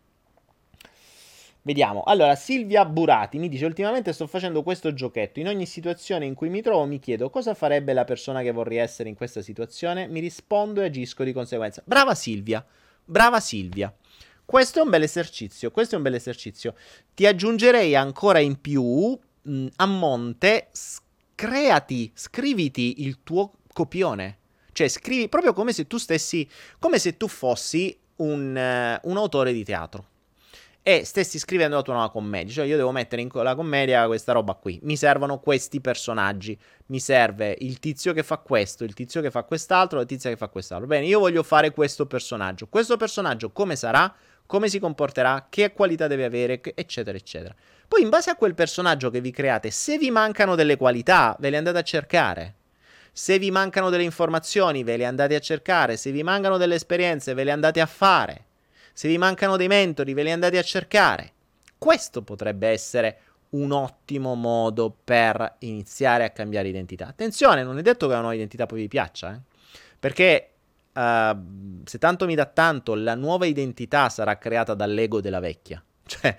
[1.62, 2.02] Vediamo.
[2.04, 5.40] Allora, Silvia Burati mi dice: Ultimamente sto facendo questo giochetto.
[5.40, 8.78] In ogni situazione in cui mi trovo, mi chiedo cosa farebbe la persona che vorrei
[8.78, 10.06] essere in questa situazione.
[10.08, 11.82] Mi rispondo e agisco di conseguenza.
[11.84, 12.64] Brava Silvia.
[13.04, 13.94] Brava Silvia.
[14.44, 15.70] Questo è un bel esercizio.
[15.70, 16.74] Questo è un bel esercizio.
[17.14, 20.70] Ti aggiungerei ancora in più mh, a monte.
[21.34, 24.38] Creati, scriviti il tuo copione.
[24.72, 26.48] Cioè, scrivi proprio come se tu stessi.
[26.78, 28.56] Come se tu fossi un,
[29.02, 30.09] uh, un autore di teatro
[30.90, 32.52] e stessi scrivendo la tua nuova commedia.
[32.52, 34.80] Cioè, io devo mettere in la commedia questa roba qui.
[34.82, 36.58] Mi servono questi personaggi.
[36.86, 40.36] Mi serve il tizio che fa questo, il tizio che fa quest'altro, la tizia che
[40.36, 40.88] fa quest'altro.
[40.88, 42.66] Bene, io voglio fare questo personaggio.
[42.66, 44.12] Questo personaggio come sarà?
[44.46, 45.46] Come si comporterà?
[45.48, 46.60] Che qualità deve avere?
[46.74, 47.54] Eccetera, eccetera.
[47.86, 51.50] Poi, in base a quel personaggio che vi create, se vi mancano delle qualità, ve
[51.50, 52.54] le andate a cercare.
[53.12, 55.96] Se vi mancano delle informazioni, ve le andate a cercare.
[55.96, 58.46] Se vi mancano delle esperienze, ve le andate a fare.
[58.92, 61.32] Se vi mancano dei mentori, ve li andate a cercare.
[61.78, 63.18] Questo potrebbe essere
[63.50, 67.06] un ottimo modo per iniziare a cambiare identità.
[67.06, 69.40] Attenzione, non è detto che la nuova identità poi vi piaccia, eh?
[69.98, 70.50] perché
[70.92, 75.82] uh, se tanto mi dà tanto, la nuova identità sarà creata dall'ego della vecchia.
[76.10, 76.36] Cioè,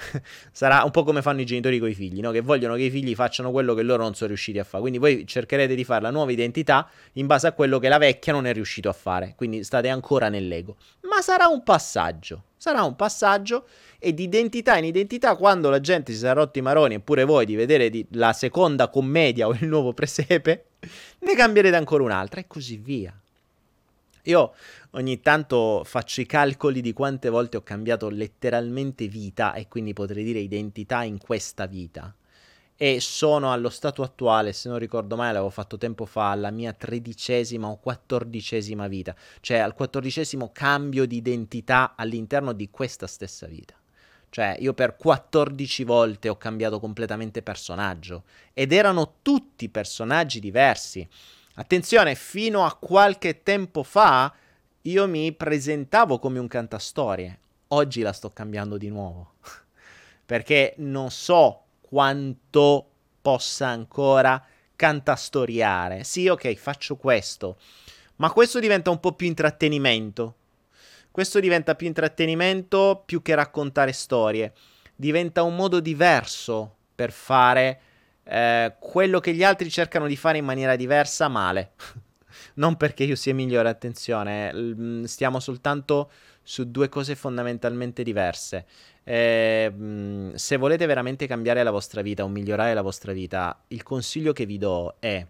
[0.52, 2.30] sarà un po' come fanno i genitori con i figli, no?
[2.30, 4.80] che vogliono che i figli facciano quello che loro non sono riusciti a fare.
[4.80, 8.32] Quindi voi cercherete di fare la nuova identità in base a quello che la vecchia
[8.32, 9.34] non è riuscito a fare.
[9.36, 10.76] Quindi state ancora nell'ego.
[11.02, 12.44] Ma sarà un passaggio.
[12.56, 13.66] Sarà un passaggio
[13.98, 17.44] e di identità in identità, quando la gente si sarà rotti i maroni, eppure voi
[17.44, 20.68] di vedere di, la seconda commedia o il nuovo presepe,
[21.20, 23.21] ne cambierete ancora un'altra e così via.
[24.26, 24.54] Io
[24.90, 30.22] ogni tanto faccio i calcoli di quante volte ho cambiato letteralmente vita e quindi potrei
[30.22, 32.14] dire identità in questa vita.
[32.76, 36.72] E sono allo stato attuale, se non ricordo male, l'avevo fatto tempo fa, alla mia
[36.72, 43.74] tredicesima o quattordicesima vita, cioè al quattordicesimo cambio di identità all'interno di questa stessa vita.
[44.30, 51.06] Cioè, io per 14 volte ho cambiato completamente personaggio ed erano tutti personaggi diversi.
[51.54, 54.32] Attenzione, fino a qualche tempo fa
[54.82, 57.38] io mi presentavo come un cantastorie.
[57.68, 59.34] Oggi la sto cambiando di nuovo.
[60.24, 62.86] Perché non so quanto
[63.20, 64.42] possa ancora
[64.74, 66.04] cantastoriare.
[66.04, 67.58] Sì, ok, faccio questo.
[68.16, 70.36] Ma questo diventa un po' più intrattenimento.
[71.10, 74.54] Questo diventa più intrattenimento più che raccontare storie.
[74.96, 77.80] Diventa un modo diverso per fare
[78.24, 81.72] eh, quello che gli altri cercano di fare in maniera diversa male.
[82.54, 86.10] non perché io sia migliore, attenzione, mm, stiamo soltanto
[86.42, 88.66] su due cose fondamentalmente diverse.
[89.04, 94.32] Eh, se volete veramente cambiare la vostra vita o migliorare la vostra vita, il consiglio
[94.32, 95.24] che vi do è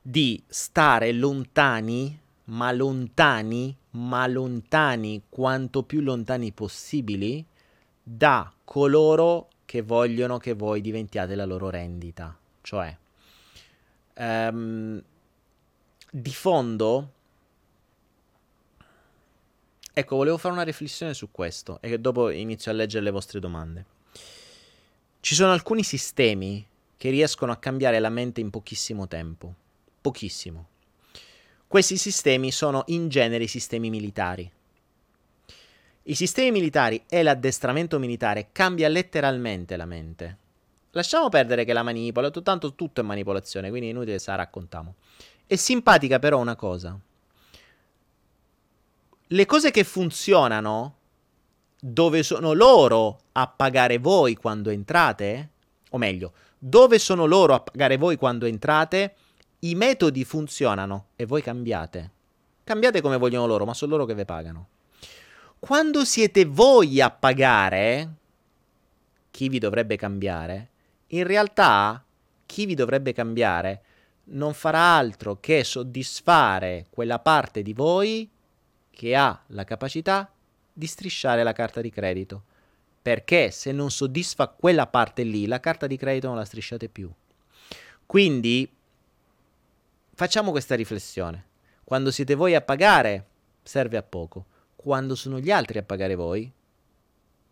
[0.00, 7.44] di stare lontani, ma lontani, ma lontani quanto più lontani possibili
[8.02, 12.36] da coloro che vogliono che voi diventiate la loro rendita.
[12.60, 12.96] Cioè,
[14.16, 15.02] um,
[16.10, 17.12] di fondo,
[19.92, 23.84] ecco, volevo fare una riflessione su questo e dopo inizio a leggere le vostre domande.
[25.20, 29.54] Ci sono alcuni sistemi che riescono a cambiare la mente in pochissimo tempo.
[30.00, 30.68] Pochissimo.
[31.66, 34.50] Questi sistemi sono in genere i sistemi militari.
[36.06, 40.38] I sistemi militari e l'addestramento militare cambia letteralmente la mente.
[40.90, 44.96] Lasciamo perdere che la manipola, tanto tutto è manipolazione, quindi inutile se la raccontiamo.
[45.46, 46.98] È simpatica però una cosa.
[49.26, 50.96] Le cose che funzionano,
[51.80, 55.48] dove sono loro a pagare voi quando entrate,
[55.88, 59.14] o meglio, dove sono loro a pagare voi quando entrate,
[59.60, 62.10] i metodi funzionano e voi cambiate.
[62.62, 64.68] Cambiate come vogliono loro, ma sono loro che vi pagano.
[65.64, 68.16] Quando siete voi a pagare,
[69.30, 70.68] chi vi dovrebbe cambiare?
[71.06, 72.04] In realtà,
[72.44, 73.82] chi vi dovrebbe cambiare
[74.24, 78.28] non farà altro che soddisfare quella parte di voi
[78.90, 80.30] che ha la capacità
[80.70, 82.42] di strisciare la carta di credito.
[83.00, 87.10] Perché se non soddisfa quella parte lì, la carta di credito non la strisciate più.
[88.04, 88.70] Quindi
[90.12, 91.46] facciamo questa riflessione.
[91.84, 93.26] Quando siete voi a pagare,
[93.62, 94.52] serve a poco
[94.84, 96.52] quando sono gli altri a pagare voi,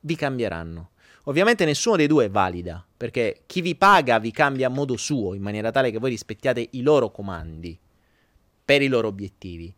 [0.01, 0.91] vi cambieranno.
[1.25, 5.33] Ovviamente nessuno dei due è valida, perché chi vi paga vi cambia a modo suo,
[5.33, 7.79] in maniera tale che voi rispettiate i loro comandi
[8.63, 9.75] per i loro obiettivi.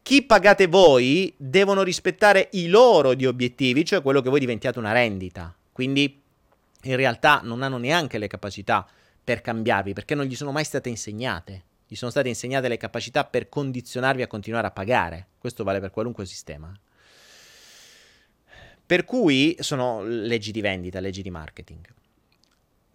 [0.00, 4.92] Chi pagate voi devono rispettare i loro di obiettivi, cioè quello che voi diventiate una
[4.92, 5.52] rendita.
[5.72, 6.22] Quindi
[6.82, 8.86] in realtà non hanno neanche le capacità
[9.24, 13.24] per cambiarvi, perché non gli sono mai state insegnate gli sono state insegnate le capacità
[13.24, 15.28] per condizionarvi a continuare a pagare.
[15.38, 16.72] Questo vale per qualunque sistema.
[18.84, 21.86] Per cui sono leggi di vendita, leggi di marketing.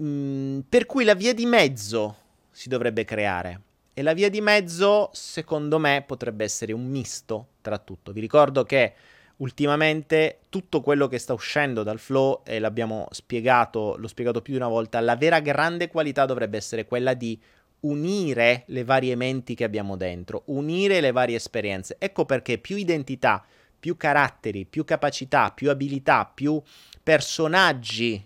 [0.04, 2.18] Mm, per cui la via di mezzo
[2.52, 3.62] si dovrebbe creare.
[3.94, 8.12] E la via di mezzo, secondo me, potrebbe essere un misto tra tutto.
[8.12, 8.94] Vi ricordo che
[9.38, 14.60] ultimamente tutto quello che sta uscendo dal flow, e l'abbiamo spiegato, l'ho spiegato più di
[14.60, 17.40] una volta, la vera grande qualità dovrebbe essere quella di
[17.82, 21.96] unire le varie menti che abbiamo dentro, unire le varie esperienze.
[22.00, 23.44] Ecco perché più identità,
[23.80, 26.62] più caratteri, più capacità, più abilità, più
[27.02, 28.24] personaggi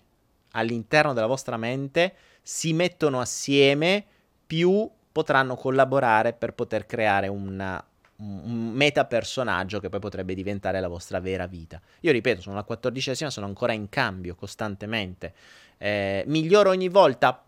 [0.52, 4.06] all'interno della vostra mente si mettono assieme,
[4.46, 7.84] più potranno collaborare per poter creare una,
[8.18, 11.82] un meta personaggio che poi potrebbe diventare la vostra vera vita.
[12.02, 15.34] Io ripeto, sono la quattordicesima, sono ancora in cambio costantemente.
[15.78, 17.44] Eh, miglioro ogni volta?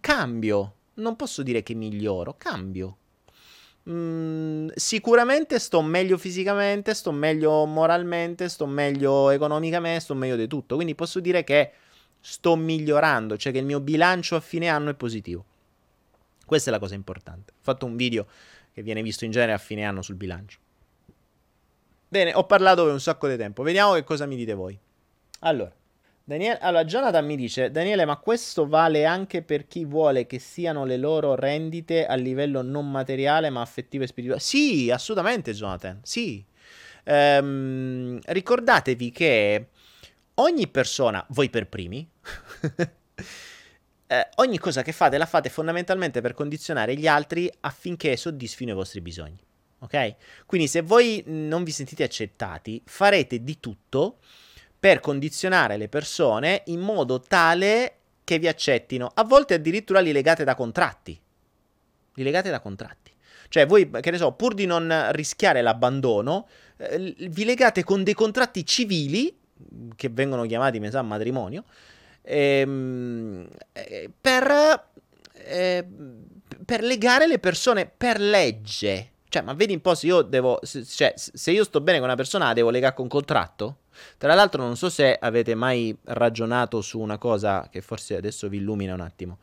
[0.00, 2.96] Cambio, non posso dire che miglioro, cambio.
[3.88, 10.76] Mm, sicuramente sto meglio fisicamente, sto meglio moralmente, sto meglio economicamente, sto meglio di tutto.
[10.76, 11.72] Quindi posso dire che
[12.20, 15.44] sto migliorando, cioè che il mio bilancio a fine anno è positivo.
[16.46, 17.52] Questa è la cosa importante.
[17.52, 18.26] Ho fatto un video
[18.72, 20.58] che viene visto in genere a fine anno sul bilancio.
[22.08, 23.62] Bene, ho parlato per un sacco di tempo.
[23.62, 24.78] Vediamo che cosa mi dite voi.
[25.40, 25.74] Allora,
[26.24, 30.84] Daniele, allora, Jonathan mi dice: Daniele, ma questo vale anche per chi vuole che siano
[30.84, 34.40] le loro rendite a livello non materiale ma affettivo e spirituale?
[34.40, 35.98] Sì, assolutamente, Jonathan.
[36.02, 36.44] Sì.
[37.04, 39.68] Ehm, ricordatevi che
[40.34, 42.08] ogni persona, voi per primi,
[44.06, 48.74] eh, ogni cosa che fate la fate fondamentalmente per condizionare gli altri affinché soddisfino i
[48.74, 49.38] vostri bisogni.
[49.80, 50.14] Ok?
[50.46, 54.18] Quindi, se voi non vi sentite accettati, farete di tutto
[54.82, 59.12] per condizionare le persone in modo tale che vi accettino.
[59.14, 61.16] A volte addirittura li legate da contratti.
[62.14, 63.12] Li legate da contratti.
[63.46, 66.48] Cioè voi, che ne so, pur di non rischiare l'abbandono,
[66.78, 69.32] eh, vi legate con dei contratti civili,
[69.94, 71.62] che vengono chiamati, mi sa, matrimonio,
[72.22, 74.88] ehm, eh, per,
[75.34, 75.86] eh,
[76.64, 79.10] per legare le persone per legge.
[79.28, 80.58] Cioè, ma vedi un po' se io devo.
[80.62, 83.76] Se, cioè, se io sto bene con una persona, devo legare con contratto?
[84.18, 88.58] Tra l'altro non so se avete mai ragionato su una cosa che forse adesso vi
[88.58, 89.38] illumina un attimo.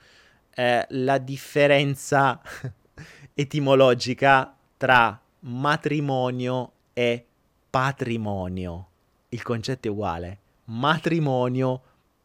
[0.54, 2.42] Eh, la differenza
[3.34, 7.26] etimologica tra matrimonio e
[7.70, 8.88] patrimonio.
[9.30, 10.40] Il concetto è uguale.
[10.66, 11.82] Matrimonio,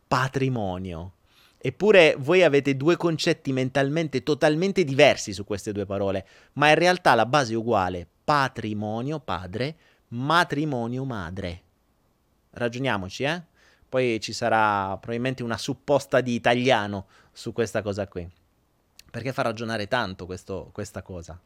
[0.08, 1.12] patrimonio.
[1.58, 7.14] Eppure voi avete due concetti mentalmente totalmente diversi su queste due parole, ma in realtà
[7.14, 8.06] la base è uguale.
[8.24, 9.76] Patrimonio, padre,
[10.08, 11.63] matrimonio, madre
[12.54, 13.42] ragioniamoci, eh?
[13.88, 18.28] Poi ci sarà probabilmente una supposta di italiano su questa cosa qui.
[19.10, 21.40] Perché fa ragionare tanto questo, questa cosa.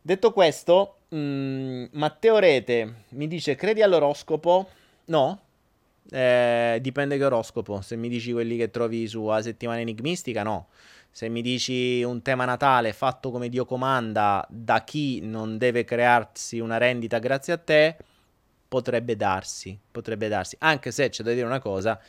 [0.00, 4.68] Detto questo, mh, mm, Matteo Rete mi dice: Credi all'oroscopo?
[5.06, 5.42] No.
[6.10, 7.80] Eh, dipende che oroscopo.
[7.82, 10.68] Se mi dici quelli che trovi sulla settimana enigmistica, no.
[11.10, 16.58] Se mi dici un tema natale fatto come Dio comanda da chi non deve crearsi
[16.58, 17.96] una rendita grazie a te,
[18.68, 22.00] potrebbe darsi, potrebbe darsi, anche se c'è da dire una cosa,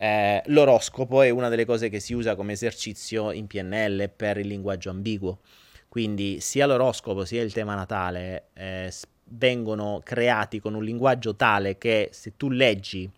[0.00, 4.46] Eh, l'oroscopo è una delle cose che si usa come esercizio in PNL per il
[4.46, 5.40] linguaggio ambiguo.
[5.88, 8.92] Quindi sia l'oroscopo sia il tema natale eh,
[9.30, 13.10] vengono creati con un linguaggio tale che se tu leggi,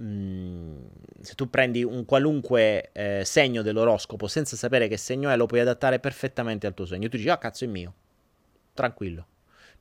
[0.00, 0.76] mm,
[1.20, 5.60] se tu prendi un qualunque eh, segno dell'oroscopo senza sapere che segno è, lo puoi
[5.60, 7.08] adattare perfettamente al tuo segno.
[7.08, 7.94] Tu dici, ah cazzo è mio,
[8.74, 9.26] tranquillo.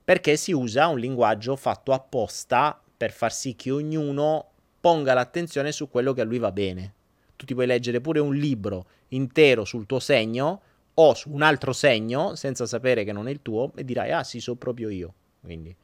[0.04, 5.90] Perché si usa un linguaggio fatto apposta per far sì che ognuno ponga l'attenzione su
[5.90, 6.94] quello che a lui va bene.
[7.36, 10.62] Tu ti puoi leggere pure un libro intero sul tuo segno
[10.96, 14.24] o su un altro segno senza sapere che non è il tuo e dirai ah
[14.24, 15.14] sì sono proprio io.
[15.40, 15.76] Quindi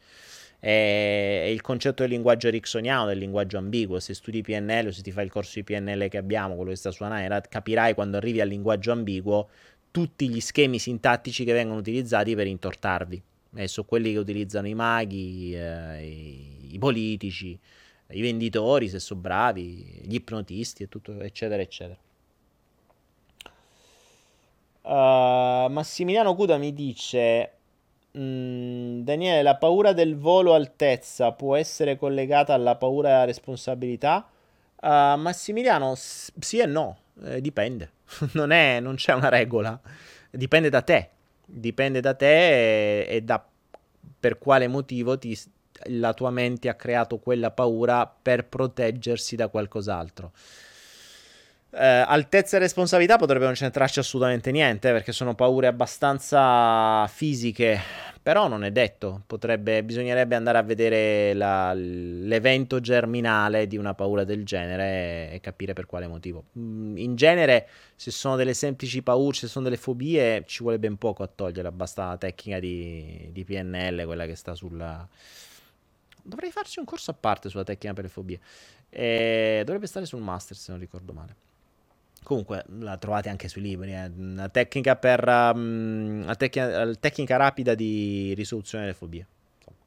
[0.60, 4.00] è, il concetto del linguaggio ericksoniano del linguaggio ambiguo.
[4.00, 6.78] Se studi PNL o se ti fai il corso di PNL che abbiamo quello che
[6.78, 9.50] sta su Anaera capirai quando arrivi al linguaggio ambiguo
[9.92, 13.24] tutti gli schemi sintattici che vengono utilizzati per intortarvi
[13.56, 17.58] e sono quelli che utilizzano i maghi eh, i, i politici
[18.10, 21.98] i venditori se sono bravi gli ipnotisti e tutto eccetera eccetera
[24.88, 27.52] Uh, Massimiliano Cuda mi dice:
[28.18, 34.26] mm, Daniele, la paura del volo altezza può essere collegata alla paura della responsabilità?
[34.82, 37.92] Uh, Massimiliano, s- sì e no, eh, dipende.
[38.34, 39.78] non, è, non c'è una regola,
[40.32, 41.10] dipende da te.
[41.50, 43.44] Dipende da te e, e da
[44.20, 45.38] per quale motivo ti,
[45.86, 50.34] la tua mente ha creato quella paura per proteggersi da qualcos'altro.
[51.80, 57.80] Eh, altezza e responsabilità potrebbe non centrarci assolutamente niente, perché sono paure abbastanza fisiche,
[58.20, 64.24] però non è detto, potrebbe, bisognerebbe andare a vedere la, l'evento germinale di una paura
[64.24, 66.46] del genere e, capire per quale motivo.
[66.58, 70.98] Mm, in genere, se sono delle semplici paure, se sono delle fobie, ci vuole ben
[70.98, 75.08] poco a togliere, basta la tecnica di, di PNL, quella che sta sulla...
[76.24, 78.40] Dovrei farci un corso a parte sulla tecnica per le fobie.
[78.90, 81.46] E dovrebbe stare sul master, se non ricordo male.
[82.28, 84.12] Comunque la trovate anche sui libri, eh.
[84.18, 89.26] una tecnica per um, una tecnica, tecnica, rapida di risoluzione delle fobie.
[89.58, 89.78] Insomma,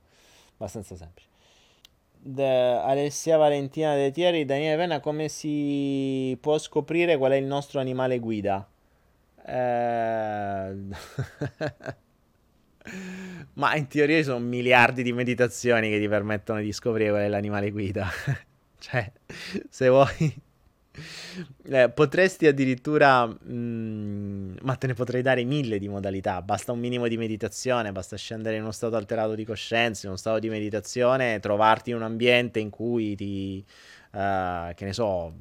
[0.55, 1.29] abbastanza semplice.
[2.19, 7.79] De Alessia Valentina De Thieri, Daniele Venna, come si può scoprire qual è il nostro
[7.79, 8.67] animale guida?
[9.45, 9.53] Eh...
[13.53, 17.29] Ma in teoria ci sono miliardi di meditazioni che ti permettono di scoprire qual è
[17.29, 18.09] l'animale guida.
[18.81, 19.13] cioè,
[19.69, 20.49] se vuoi
[21.65, 26.43] eh, potresti addirittura, mh, mm, ma te ne potrei dare mille di modalità.
[26.43, 30.19] Basta un minimo di meditazione, basta scendere in uno stato alterato di coscienza, in uno
[30.19, 33.65] stato di meditazione, trovarti in un ambiente in cui ti,
[34.13, 35.33] uh, che ne so,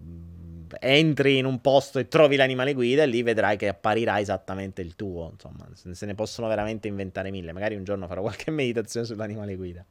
[0.79, 4.95] entri in un posto e trovi l'animale guida e lì vedrai che apparirà esattamente il
[4.95, 5.31] tuo.
[5.31, 7.51] Insomma, se ne possono veramente inventare mille.
[7.53, 9.85] Magari un giorno farò qualche meditazione sull'animale guida.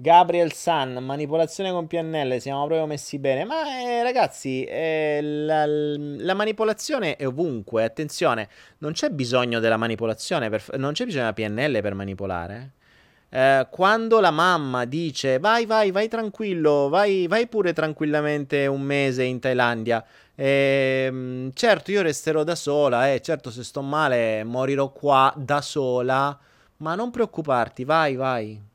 [0.00, 3.44] Gabriel San, manipolazione con PNL, siamo proprio messi bene.
[3.44, 7.82] Ma eh, ragazzi, eh, la, la, manipolazione è ovunque.
[7.82, 12.70] Attenzione, non c'è bisogno della manipolazione, per, non c'è bisogno della PNL per manipolare.
[13.28, 19.24] Eh, quando la mamma dice vai, vai, vai tranquillo, vai, vai pure tranquillamente un mese
[19.24, 20.04] in Thailandia.
[20.36, 26.38] Eh, certo, io resterò da sola, eh, certo, se sto male morirò qua da sola,
[26.76, 28.67] ma non preoccuparti, vai, vai.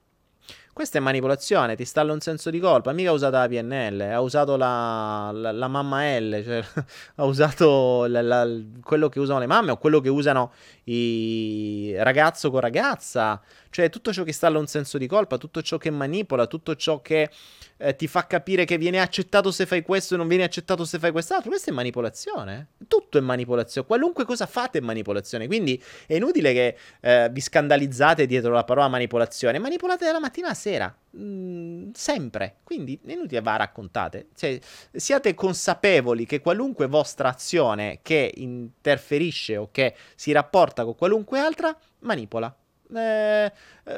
[0.73, 2.93] Questa è manipolazione, ti stalla un senso di colpa.
[2.93, 6.63] Mica ha usato la PNL, ha usato la, la, la mamma L, cioè
[7.15, 8.47] ha usato la,
[8.81, 10.51] quello che usano le mamme o quello che usano
[10.85, 13.39] i ragazzo con ragazza.
[13.73, 17.01] Cioè tutto ciò che stalla un senso di colpa, tutto ciò che manipola, tutto ciò
[17.01, 17.31] che
[17.77, 20.99] eh, ti fa capire che viene accettato se fai questo e non viene accettato se
[20.99, 21.49] fai quest'altro.
[21.49, 22.67] Questa è manipolazione.
[22.87, 23.87] Tutto è manipolazione.
[23.87, 25.47] Qualunque cosa fate è manipolazione.
[25.47, 29.57] Quindi è inutile che eh, vi scandalizzate dietro la parola manipolazione.
[29.57, 30.95] Manipolate dalla mattina alla sera.
[31.17, 32.57] Mm, sempre.
[32.63, 34.27] Quindi è inutile va raccontate.
[34.35, 34.59] Cioè,
[34.91, 41.75] siate consapevoli che qualunque vostra azione che interferisce o che si rapporta con qualunque altra
[42.01, 42.55] manipola.
[42.95, 43.51] Eh,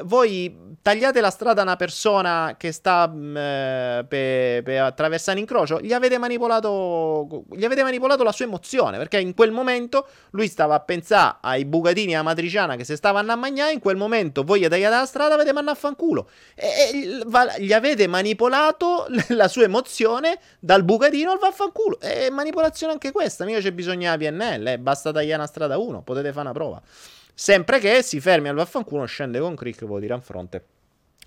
[0.04, 5.80] voi tagliate la strada a una persona che sta mm, eh, per pe attraversare incrocio,
[5.80, 10.76] gli avete, manipolato, gli avete manipolato la sua emozione, perché in quel momento lui stava
[10.76, 14.62] a pensare ai bucatini alla matriciana che se stavano a mangiare, in quel momento voi
[14.62, 16.30] gli tagliate la strada, avete mandato a fanculo.
[16.56, 22.00] E, e va, gli avete manipolato la sua emozione dal bucatino al vaffanculo.
[22.00, 26.02] È manipolazione anche questa, mica c'è bisogno di PNL, eh, basta tagliare una strada 1,
[26.02, 26.82] potete fare una prova.
[27.38, 30.66] Sempre che si fermi al vaffanculo, scende con Crick, vuol dire a fronte.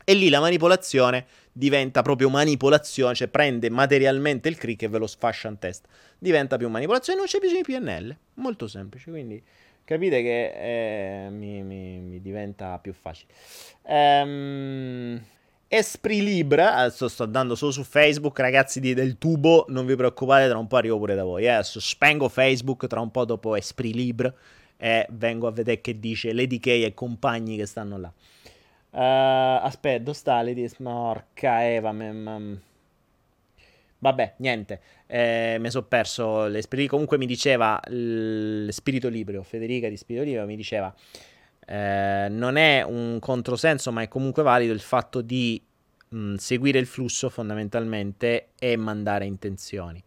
[0.09, 5.06] E lì la manipolazione diventa proprio manipolazione, cioè prende materialmente il crick e ve lo
[5.06, 5.86] sfascia in testa.
[6.18, 8.16] Diventa più manipolazione, non c'è bisogno di PNL.
[8.36, 9.42] Molto semplice, quindi
[9.84, 13.34] capite che eh, mi, mi, mi, diventa più facile.
[13.82, 15.22] Ehm,
[15.68, 20.48] Esprit Libre, adesso sto andando solo su Facebook, ragazzi di, del tubo, non vi preoccupate,
[20.48, 21.44] tra un po' arrivo pure da voi.
[21.44, 21.48] Eh.
[21.48, 24.34] Adesso spengo Facebook, tra un po' dopo Esprit Libre,
[24.79, 28.12] e vengo a vedere che dice Lady K e compagni che stanno là.
[28.91, 31.93] Uh, aspetta, sta Lady Smorca Eva?
[31.93, 32.61] Mem,
[34.01, 36.91] Vabbè, niente, eh, mi sono perso l'espirito.
[36.91, 40.95] Comunque mi diceva l- Spirito Libero, Federica di Spirito Libero mi diceva
[41.66, 45.61] eh, non è un controsenso, ma è comunque valido il fatto di
[46.09, 50.03] mh, seguire il flusso fondamentalmente e mandare intenzioni.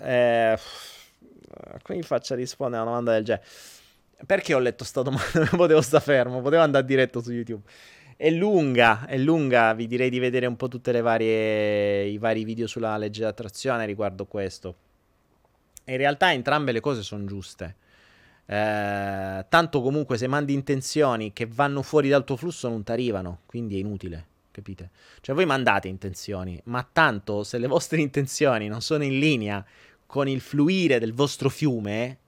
[0.00, 0.58] Eh,
[1.82, 3.46] come faccio a rispondere a una domanda del genere?
[4.26, 5.46] Perché ho letto sta domanda?
[5.56, 7.62] potevo sta fermo, potevo andare diretto su YouTube.
[8.16, 11.00] È lunga, è lunga, vi direi di vedere un po' tutti i
[12.18, 14.76] vari video sulla legge d'attrazione riguardo questo.
[15.86, 17.76] In realtà entrambe le cose sono giuste.
[18.46, 23.40] Eh, tanto comunque se mandi intenzioni che vanno fuori dal tuo flusso non ti arrivano,
[23.46, 24.90] quindi è inutile, capite?
[25.20, 29.64] Cioè voi mandate intenzioni, ma tanto se le vostre intenzioni non sono in linea
[30.14, 32.18] con il fluire del vostro fiume,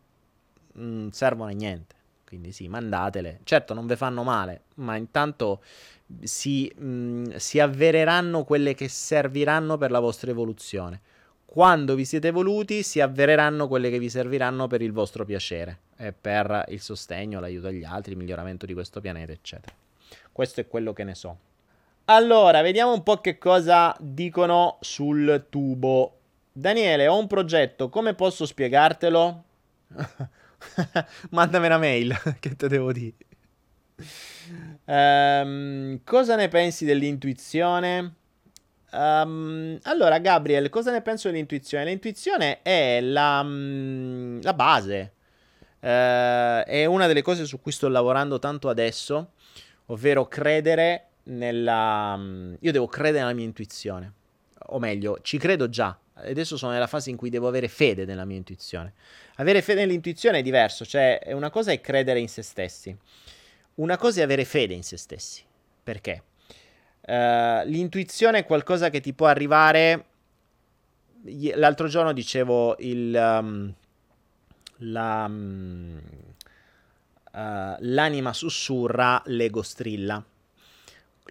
[0.72, 1.94] mh, mm, servono a niente.
[2.26, 3.38] Quindi sì, mandatele.
[3.44, 5.62] Certo, non vi fanno male, ma intanto
[6.24, 11.00] si, mh, mm, si avvereranno quelle che serviranno per la vostra evoluzione.
[11.44, 16.12] Quando vi siete evoluti, si avvereranno quelle che vi serviranno per il vostro piacere e
[16.12, 19.72] per il sostegno, l'aiuto agli altri, il miglioramento di questo pianeta, eccetera.
[20.32, 21.38] Questo è quello che ne so.
[22.06, 26.15] Allora, vediamo un po' che cosa dicono sul tubo.
[26.58, 29.44] Daniele, ho un progetto, come posso spiegartelo?
[31.30, 33.14] Mandami una mail, che te devo dire.
[34.86, 38.14] Um, cosa ne pensi dell'intuizione?
[38.90, 41.84] Um, allora, Gabriel, cosa ne penso dell'intuizione?
[41.84, 45.12] L'intuizione è la, um, la base
[45.78, 49.34] Uh, è una delle cose su cui sto lavorando tanto adesso,
[49.86, 52.16] ovvero credere nella...
[52.16, 54.12] Mm, io devo credere nella mia intuizione,
[54.68, 55.96] o meglio, ci credo già.
[56.18, 58.94] Adesso sono nella fase in cui devo avere fede nella mia intuizione.
[59.36, 62.96] Avere fede nell'intuizione è diverso, cioè una cosa è credere in se stessi,
[63.74, 65.44] una cosa è avere fede in se stessi.
[65.82, 66.22] Perché?
[67.02, 70.06] Uh, l'intuizione è qualcosa che ti può arrivare.
[71.54, 73.74] L'altro giorno dicevo il, um,
[74.78, 76.00] la, um,
[77.32, 80.24] uh, l'anima sussurra, l'ego strilla.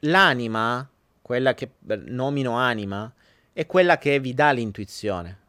[0.01, 0.87] L'anima,
[1.21, 1.71] quella che
[2.05, 3.11] nomino anima,
[3.57, 5.39] è quella che vi dà l'intuizione.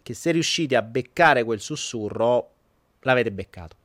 [0.00, 2.50] Che se riuscite a beccare quel sussurro,
[3.00, 3.76] l'avete beccato.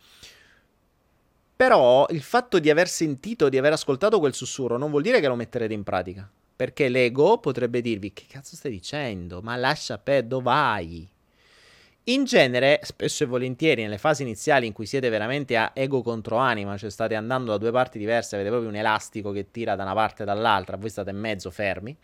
[1.55, 5.27] Però il fatto di aver sentito, di aver ascoltato quel sussurro, non vuol dire che
[5.27, 6.29] lo metterete in pratica.
[6.55, 9.41] Perché l'ego potrebbe dirvi: Che cazzo stai dicendo?
[9.41, 11.09] Ma lascia per dove vai?
[12.03, 16.37] In genere, spesso e volentieri, nelle fasi iniziali in cui siete veramente a ego contro
[16.37, 19.81] anima, cioè state andando da due parti diverse, avete proprio un elastico che tira da
[19.81, 21.97] una parte e dall'altra, voi state in mezzo fermi,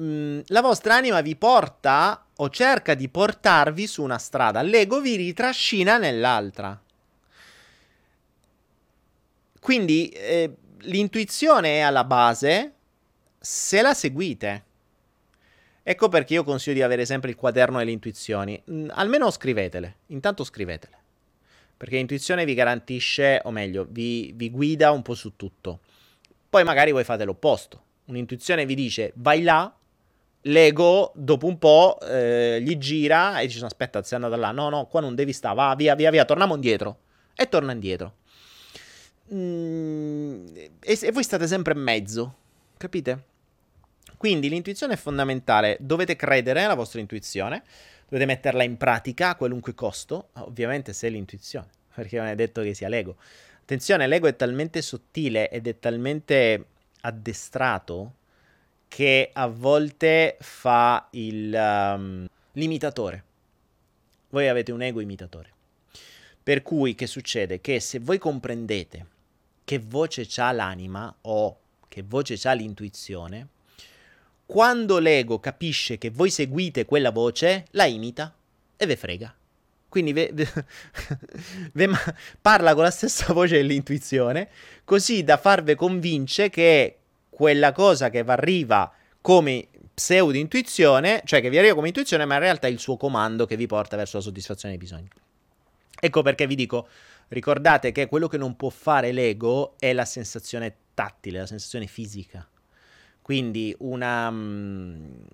[0.00, 5.16] mm, la vostra anima vi porta o cerca di portarvi su una strada, l'ego vi
[5.16, 6.80] ritrascina nell'altra.
[9.60, 12.72] Quindi eh, l'intuizione è alla base
[13.38, 14.64] se la seguite.
[15.82, 18.60] Ecco perché io consiglio di avere sempre il quaderno delle intuizioni.
[18.70, 19.96] Mm, almeno scrivetele.
[20.06, 20.98] Intanto scrivetele.
[21.76, 25.80] Perché l'intuizione vi garantisce, o meglio, vi, vi guida un po' su tutto.
[26.48, 27.82] Poi magari voi fate l'opposto.
[28.06, 29.72] Un'intuizione vi dice vai là,
[30.46, 34.50] l'ego dopo un po' eh, gli gira e dice aspetta, sei andato là.
[34.50, 36.98] No, no, qua non devi stare, va via, via, via, torniamo indietro.
[37.34, 38.14] E torna indietro.
[39.32, 40.46] Mm,
[40.80, 42.34] e, e voi state sempre in mezzo,
[42.76, 43.24] capite?
[44.16, 47.62] Quindi l'intuizione è fondamentale, dovete credere nella vostra intuizione,
[48.08, 52.62] dovete metterla in pratica a qualunque costo, ovviamente se è l'intuizione, perché non è detto
[52.62, 53.16] che sia l'ego.
[53.60, 56.66] Attenzione, l'ego è talmente sottile ed è talmente
[57.00, 58.14] addestrato
[58.96, 63.24] che a volte fa il um, l'imitatore.
[64.30, 65.52] Voi avete un ego imitatore.
[66.42, 67.60] Per cui che succede?
[67.60, 69.06] Che se voi comprendete
[69.64, 73.48] che voce ha l'anima o che voce ha l'intuizione,
[74.46, 78.34] quando l'ego capisce che voi seguite quella voce, la imita
[78.78, 79.36] e ve frega.
[79.90, 80.48] Quindi ve, ve,
[81.74, 81.98] ve ma,
[82.40, 84.48] parla con la stessa voce dell'intuizione,
[84.84, 86.95] così da farvi convincere che
[87.36, 92.36] quella cosa che vi arriva come pseudo intuizione, cioè che vi arriva come intuizione, ma
[92.36, 95.06] in realtà è il suo comando che vi porta verso la soddisfazione dei bisogni.
[96.00, 96.88] Ecco perché vi dico,
[97.28, 102.48] ricordate che quello che non può fare l'ego è la sensazione tattile, la sensazione fisica.
[103.20, 104.30] Quindi una...
[104.30, 105.24] Mm,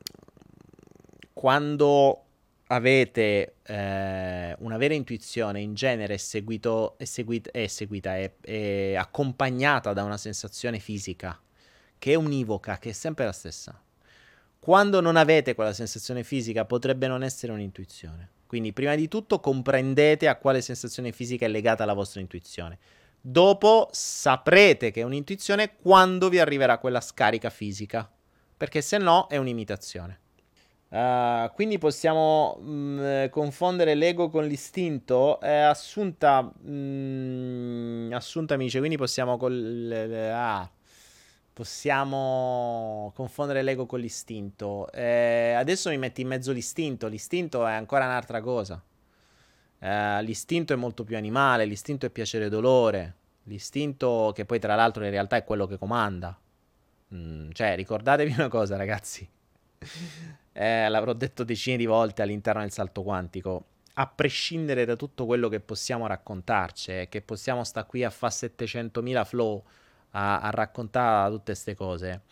[1.33, 2.25] quando
[2.67, 8.95] avete eh, una vera intuizione, in genere è, seguito, è, seguita, è, seguita è, è
[8.97, 11.39] accompagnata da una sensazione fisica
[12.03, 13.81] che è univoca, che è sempre la stessa.
[14.59, 18.29] Quando non avete quella sensazione fisica potrebbe non essere un'intuizione.
[18.49, 22.77] Quindi prima di tutto comprendete a quale sensazione fisica è legata la vostra intuizione.
[23.21, 28.11] Dopo saprete che è un'intuizione quando vi arriverà quella scarica fisica,
[28.57, 30.19] perché se no è un'imitazione.
[30.89, 35.39] Uh, quindi possiamo mh, mm, confondere l'ego con l'istinto.
[35.39, 40.69] È assunta, mh, mm, assunta amici, quindi possiamo col, ah,
[41.53, 44.91] possiamo confondere l'ego con l'istinto.
[44.93, 47.09] Eh, adesso mi metti in mezzo l'istinto.
[47.09, 48.83] L'istinto è ancora un'altra cosa.
[49.79, 53.17] Uh, l'istinto è molto più animale, l'istinto è piacere e dolore.
[53.45, 56.39] L'istinto che poi tra l'altro in realtà è quello che comanda.
[57.15, 59.29] Mm, cioè, ricordatevi una cosa, ragazzi
[60.53, 65.49] eh, l'avrò detto decine di volte all'interno del salto quantico, a prescindere da tutto quello
[65.49, 69.63] che possiamo raccontarci, che possiamo stare qui a fare 700.000 flow
[70.13, 72.23] a, a raccontare tutte queste cose,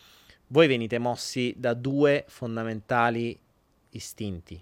[0.49, 3.39] voi venite mossi da due fondamentali
[3.91, 4.61] istinti.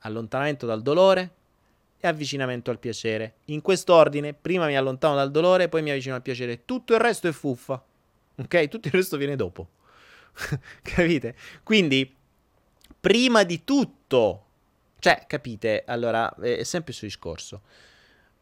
[0.00, 1.34] Allontanamento dal dolore
[1.98, 3.36] e avvicinamento al piacere.
[3.46, 6.64] In quest'ordine, prima mi allontano dal dolore, poi mi avvicino al piacere.
[6.64, 7.82] Tutto il resto è fuffa.
[8.36, 8.68] Ok?
[8.68, 9.68] Tutto il resto viene dopo.
[10.82, 11.34] Capite?
[11.62, 12.14] Quindi
[13.00, 14.44] prima di tutto,
[14.98, 15.84] cioè, capite?
[15.86, 17.62] Allora, è sempre il suo discorso.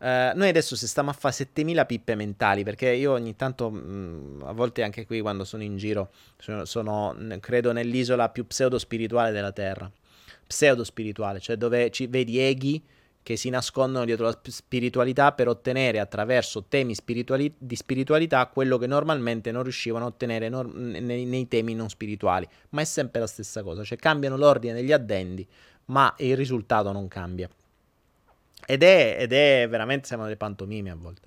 [0.04, 3.78] Uh, noi adesso se stiamo a fare 7000 pippe mentali, perché io ogni tanto, mh,
[3.78, 8.78] mm, a volte anche qui quando sono in giro, sono, sono credo nell'isola più pseudo
[8.78, 9.90] spirituale della Terra.
[10.46, 12.82] Pseudo spirituale, cioè dove ci vedi eghi
[13.22, 18.86] che si nascondono dietro la spiritualità per ottenere attraverso temi spirituali- di spiritualità quello che
[18.86, 22.46] normalmente non riuscivano a ottenere nor- nei, nei, temi non spirituali.
[22.70, 25.48] Ma è sempre la stessa cosa, cioè cambiano l'ordine degli addendi,
[25.86, 27.48] ma il risultato non cambia.
[28.66, 31.22] Ed è, ed è veramente, sembrano delle pantomime a volte.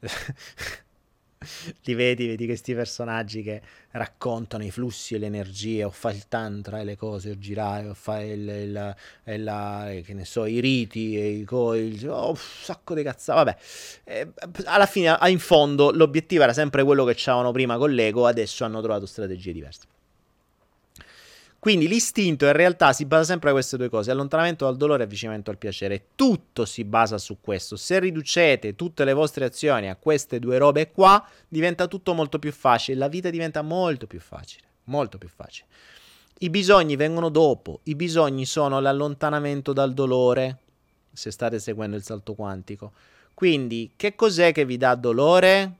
[1.84, 3.60] li vedi, vedi questi personaggi che
[3.92, 7.88] raccontano i flussi e le energie, o fa il tantra e le cose, o girare,
[7.88, 12.30] o fa il, il, il, la, che ne so, i riti, e i coil, oh,
[12.30, 13.56] un sacco di cazzate, vabbè.
[14.04, 14.28] Eh,
[14.64, 18.80] alla fine, in fondo, l'obiettivo era sempre quello che c'avevano prima con l'ego, adesso hanno
[18.80, 19.95] trovato strategie diverse.
[21.58, 25.06] Quindi l'istinto in realtà si basa sempre su queste due cose, allontanamento dal dolore e
[25.06, 26.08] avvicinamento al piacere.
[26.14, 27.76] Tutto si basa su questo.
[27.76, 32.52] Se riducete tutte le vostre azioni a queste due robe qua, diventa tutto molto più
[32.52, 35.66] facile, la vita diventa molto più facile, molto più facile.
[36.38, 40.58] I bisogni vengono dopo, i bisogni sono l'allontanamento dal dolore,
[41.12, 42.92] se state seguendo il salto quantico.
[43.32, 45.72] Quindi, che cos'è che vi dà dolore?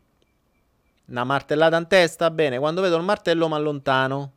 [1.06, 2.30] Una martellata in testa?
[2.30, 4.32] Bene, quando vedo il martello mi allontano.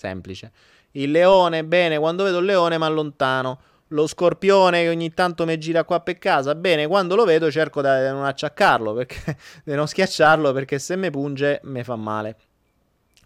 [0.00, 0.50] Semplice.
[0.92, 3.60] Il leone, bene, quando vedo il leone mi allontano.
[3.88, 7.82] Lo scorpione che ogni tanto mi gira qua per casa, bene, quando lo vedo cerco
[7.82, 12.36] di non acciaccarlo, perché, di non schiacciarlo, perché se mi punge mi fa male.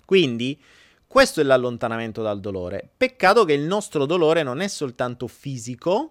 [0.04, 0.60] Quindi,
[1.06, 2.88] questo è l'allontanamento dal dolore.
[2.96, 6.10] Peccato che il nostro dolore non è soltanto fisico,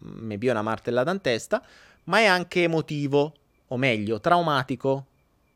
[0.00, 1.62] mi pio una martellata in testa,
[2.04, 3.32] ma è anche emotivo,
[3.68, 5.06] o meglio, traumatico.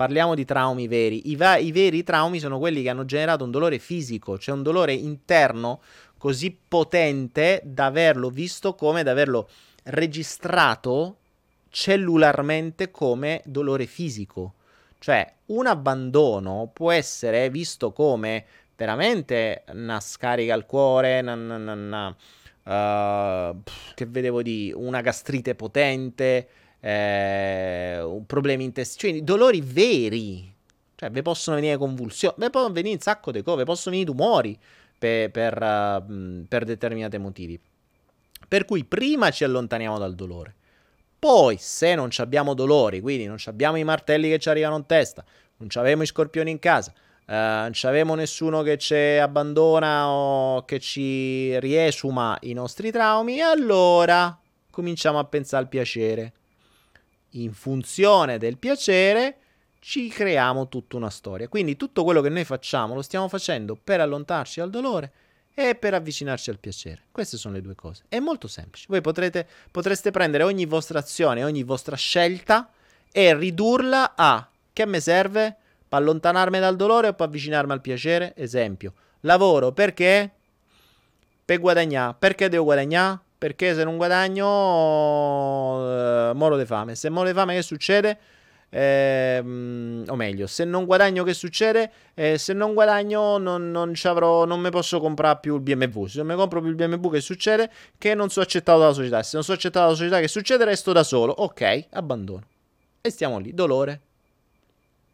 [0.03, 1.30] Parliamo di traumi veri.
[1.30, 4.64] I, va- I, veri traumi sono quelli che hanno generato un dolore fisico, cioè un
[4.64, 5.80] dolore interno
[6.18, 9.48] così potente da averlo visto come, da averlo
[9.84, 11.18] registrato
[11.68, 14.55] cellularmente come dolore fisico.
[14.98, 18.44] Cioè, un abbandono può essere visto come
[18.74, 21.72] veramente una scarica al cuore, una, una,
[22.64, 23.62] una, uh,
[23.94, 26.48] che vedevo di una gastrite potente,
[26.85, 30.51] eh, problemi intestinali, cioè dolori veri.
[30.97, 34.11] Cioè, vi possono venire convulsioni, vi possono venire un sacco di cose, vi possono venire
[34.11, 34.59] tumori
[34.99, 37.59] per, per, uh, per determinati motivi.
[38.47, 40.55] Per cui prima ci allontaniamo dal dolore.
[41.18, 45.24] Poi, se non abbiamo dolori, quindi non abbiamo i martelli che ci arrivano in testa,
[45.59, 50.80] non abbiamo i scorpioni in casa, uh, non abbiamo nessuno che ci abbandona o che
[50.80, 54.37] ci riesuma i nostri traumi, allora
[54.70, 56.33] cominciamo a pensare al piacere
[57.33, 59.37] in funzione del piacere
[59.78, 61.49] ci creiamo tutta una storia.
[61.49, 65.12] Quindi tutto quello che noi facciamo lo stiamo facendo per allontanarci dal dolore
[65.55, 67.03] e per avvicinarci al piacere.
[67.11, 68.05] Queste sono le due cose.
[68.09, 68.87] È molto semplice.
[68.89, 72.70] Voi potrete, potreste prendere ogni vostra azione, ogni vostra scelta
[73.11, 75.57] e ridurla a che mi serve?
[75.89, 78.33] Per allontanarmi dal dolore o per avvicinarmi al piacere?
[78.35, 80.30] Esempio, lavoro perché?
[81.45, 82.16] Per guadagnare.
[82.18, 83.20] Perché devo guadagnare?
[83.43, 84.47] Perché se non guadagno,
[86.30, 86.95] uh, moro di fame.
[86.95, 88.16] Se moro di fame, che succede?
[88.70, 91.90] Ehm, o meglio, se non guadagno che succede?
[92.14, 96.07] Eh, se non guadagno non, non, non mi posso comprare più il BMW.
[96.07, 97.68] Se non mi compro più il BMW che succede?
[97.99, 99.20] Che non sono accettato dalla società.
[99.24, 100.64] Se non sono accettato dalla società che succede?
[100.64, 101.32] Resto da solo.
[101.32, 102.45] Ok, abbandono.
[103.01, 104.01] E stiamo lì, dolore.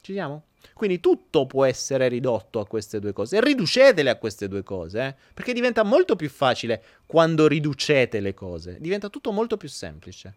[0.03, 0.43] Ci siamo?
[0.75, 3.41] Quindi tutto può essere ridotto a queste due cose.
[3.41, 5.15] Riducetele a queste due cose, eh?
[5.35, 8.77] perché diventa molto più facile quando riducete le cose.
[8.79, 10.35] Diventa tutto molto più semplice.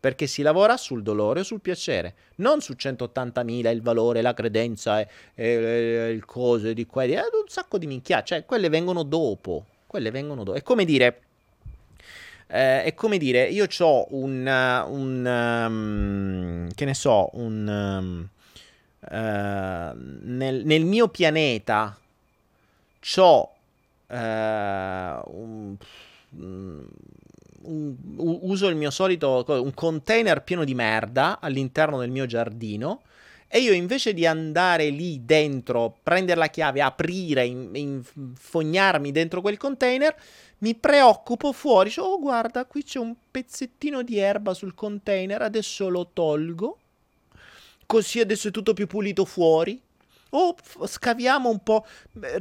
[0.00, 5.00] Perché si lavora sul dolore o sul piacere, non su 180.000 il valore, la credenza
[5.00, 8.44] e, e, e il coso di qua e di là, un sacco di minchia, cioè
[8.44, 10.56] quelle vengono dopo, quelle vengono dopo.
[10.56, 11.22] È come dire,
[12.46, 14.46] eh, è come dire, io ho un,
[14.88, 18.28] un um, che ne so, un, um,
[19.10, 21.98] nel, nel, mio pianeta
[23.16, 23.52] ho
[24.06, 25.76] uh, un,
[26.30, 26.86] un,
[28.16, 33.02] uso il mio solito un container pieno di merda all'interno del mio giardino
[33.50, 40.14] e io invece di andare lì dentro, prendere la chiave, aprire, infognarmi dentro quel container,
[40.58, 41.88] mi preoccupo fuori.
[41.88, 46.76] Cioè, oh, guarda, qui c'è un pezzettino di erba sul container, adesso lo tolgo.
[47.88, 49.80] Così adesso è tutto più pulito fuori.
[50.32, 51.86] O scaviamo un po',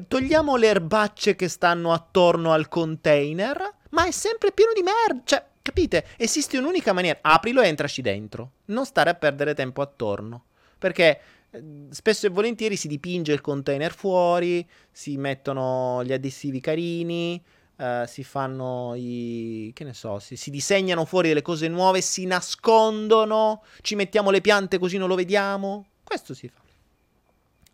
[0.10, 5.22] togliamo le erbacce che stanno attorno al container ma è sempre pieno di merda.
[5.24, 6.06] Cioè, capite?
[6.18, 7.20] Esiste un'unica maniera.
[7.22, 8.52] Aprilo e entraci dentro.
[8.66, 10.46] Non stare a perdere tempo attorno.
[10.78, 17.42] Perché eh, spesso e volentieri si dipinge il container fuori, si mettono gli adesivi carini,
[17.78, 19.72] uh, si fanno i...
[19.74, 24.42] che ne so, si, si, disegnano fuori delle cose nuove, si nascondono, ci mettiamo le
[24.42, 25.86] piante così non lo vediamo.
[26.04, 26.60] Questo si fa.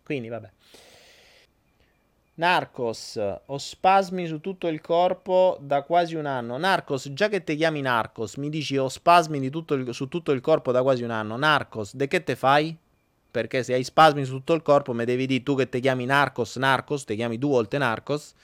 [0.02, 0.50] Quindi vabbè.
[2.36, 6.56] Narcos, ho spasmi su tutto il corpo da quasi un anno.
[6.56, 10.40] Narcos, già che ti chiami Narcos, mi dici ho spasmi tutto il, su tutto il
[10.40, 11.36] corpo da quasi un anno.
[11.36, 12.76] Narcos, de che te fai?
[13.30, 16.06] Perché se hai spasmi su tutto il corpo, mi devi dire tu che ti chiami
[16.06, 18.34] Narcos, Narcos, ti chiami due volte Narcos.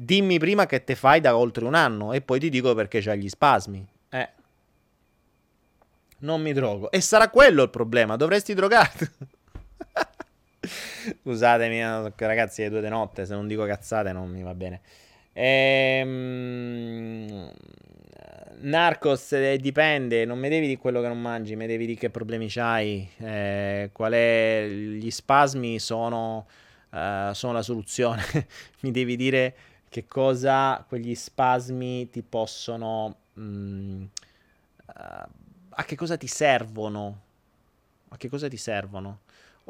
[0.00, 3.18] Dimmi prima che te fai da oltre un anno e poi ti dico perché c'hai
[3.18, 3.84] gli spasmi.
[4.10, 4.28] Eh.
[6.18, 6.88] Non mi drogo.
[6.92, 9.10] E sarà quello il problema, dovresti drogarti.
[11.20, 11.82] Scusatemi,
[12.14, 13.26] ragazzi, è due di notte.
[13.26, 14.82] Se non dico cazzate, non mi va bene.
[15.32, 16.80] Ehm...
[18.60, 22.10] Narcos eh, dipende, non mi devi di quello che non mangi, mi devi di che
[22.10, 26.46] problemi c'hai, eh, qual è gli spasmi sono,
[26.90, 28.22] uh, sono la soluzione.
[28.82, 29.54] mi devi dire
[29.88, 33.42] che cosa quegli spasmi ti possono mh,
[34.86, 34.92] uh,
[35.70, 37.20] a che cosa ti servono?
[38.08, 39.20] A che cosa ti servono?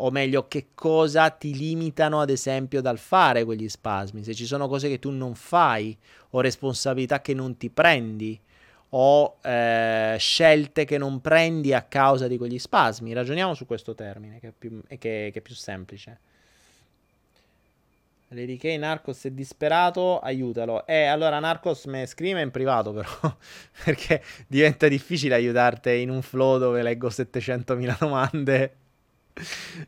[0.01, 4.69] o meglio che cosa ti limitano ad esempio dal fare quegli spasmi, se ci sono
[4.69, 5.97] cose che tu non fai
[6.31, 8.39] o responsabilità che non ti prendi
[8.91, 13.12] o eh, scelte che non prendi a causa di quegli spasmi.
[13.12, 16.21] Ragioniamo su questo termine che è più, che, che è più semplice.
[18.29, 20.87] Lady K Narcos è disperato, aiutalo.
[20.87, 23.09] Eh, allora Narcos mi scrive in privato però,
[23.85, 28.76] perché diventa difficile aiutarti in un flow dove leggo 700.000 domande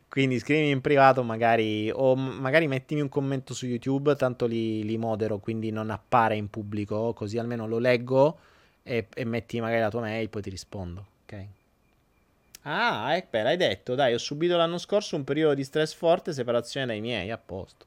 [0.07, 4.97] quindi scrivimi in privato magari o magari mettimi un commento su YouTube, tanto li, li
[4.97, 8.39] modero, quindi non appare in pubblico, così almeno lo leggo
[8.83, 11.45] e, e, metti magari la tua mail, poi ti rispondo, ok?
[12.63, 16.85] Ah, ecco, l'hai detto, dai, ho subito l'anno scorso un periodo di stress forte, separazione
[16.85, 17.85] dai miei, a posto.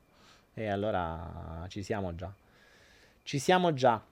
[0.54, 2.32] E allora ci siamo già.
[3.22, 4.02] Ci siamo già.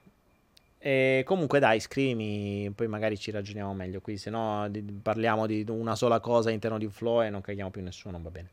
[0.85, 5.65] E comunque dai, scrivimi, poi magari ci ragioniamo meglio qui, se no di, parliamo di
[5.69, 8.49] una sola cosa all'interno di un flow e non caghiamo più nessuno, va bene.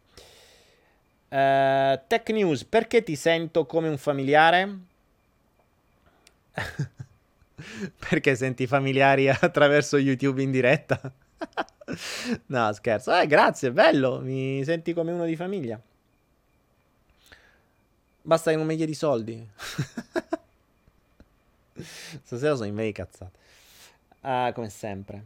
[1.29, 4.77] Uh, tech News, perché ti sento come un familiare?
[8.09, 10.99] perché senti familiari attraverso YouTube in diretta?
[12.45, 13.17] no, scherzo.
[13.17, 15.81] Eh, grazie, bello, mi senti come uno di famiglia.
[18.21, 19.47] Basta che non mi chiedi soldi.
[22.23, 23.37] Stasera sono in me cazzate.
[24.21, 25.23] Ah, come sempre.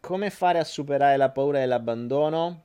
[0.00, 2.62] Come fare a superare la paura dell'abbandono?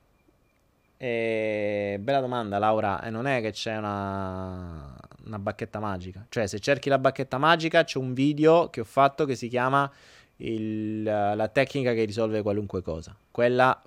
[0.96, 1.98] E...
[2.00, 3.02] Bella domanda, Laura.
[3.02, 4.94] E non è che c'è una...
[5.24, 6.24] una bacchetta magica.
[6.28, 9.90] Cioè, se cerchi la bacchetta magica, c'è un video che ho fatto che si chiama
[10.36, 11.02] il...
[11.02, 13.16] La tecnica che risolve qualunque cosa.
[13.30, 13.82] Quella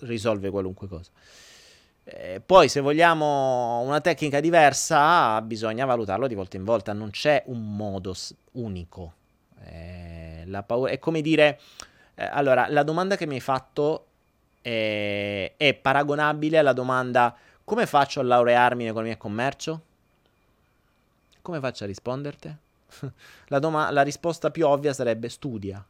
[0.00, 1.10] risolve qualunque cosa.
[2.06, 6.92] Eh, poi, se vogliamo una tecnica diversa, bisogna valutarlo di volta in volta.
[6.92, 8.14] Non c'è un modo
[8.52, 9.12] unico.
[9.64, 11.58] Eh, paura è come dire.
[12.14, 14.06] Eh, allora, la domanda che mi hai fatto
[14.60, 17.34] è, è paragonabile alla domanda:
[17.64, 19.82] come faccio a laurearmi in economia e commercio?
[21.40, 22.56] Come faccio a risponderti?
[23.48, 25.82] la, doma- la risposta più ovvia sarebbe: studia,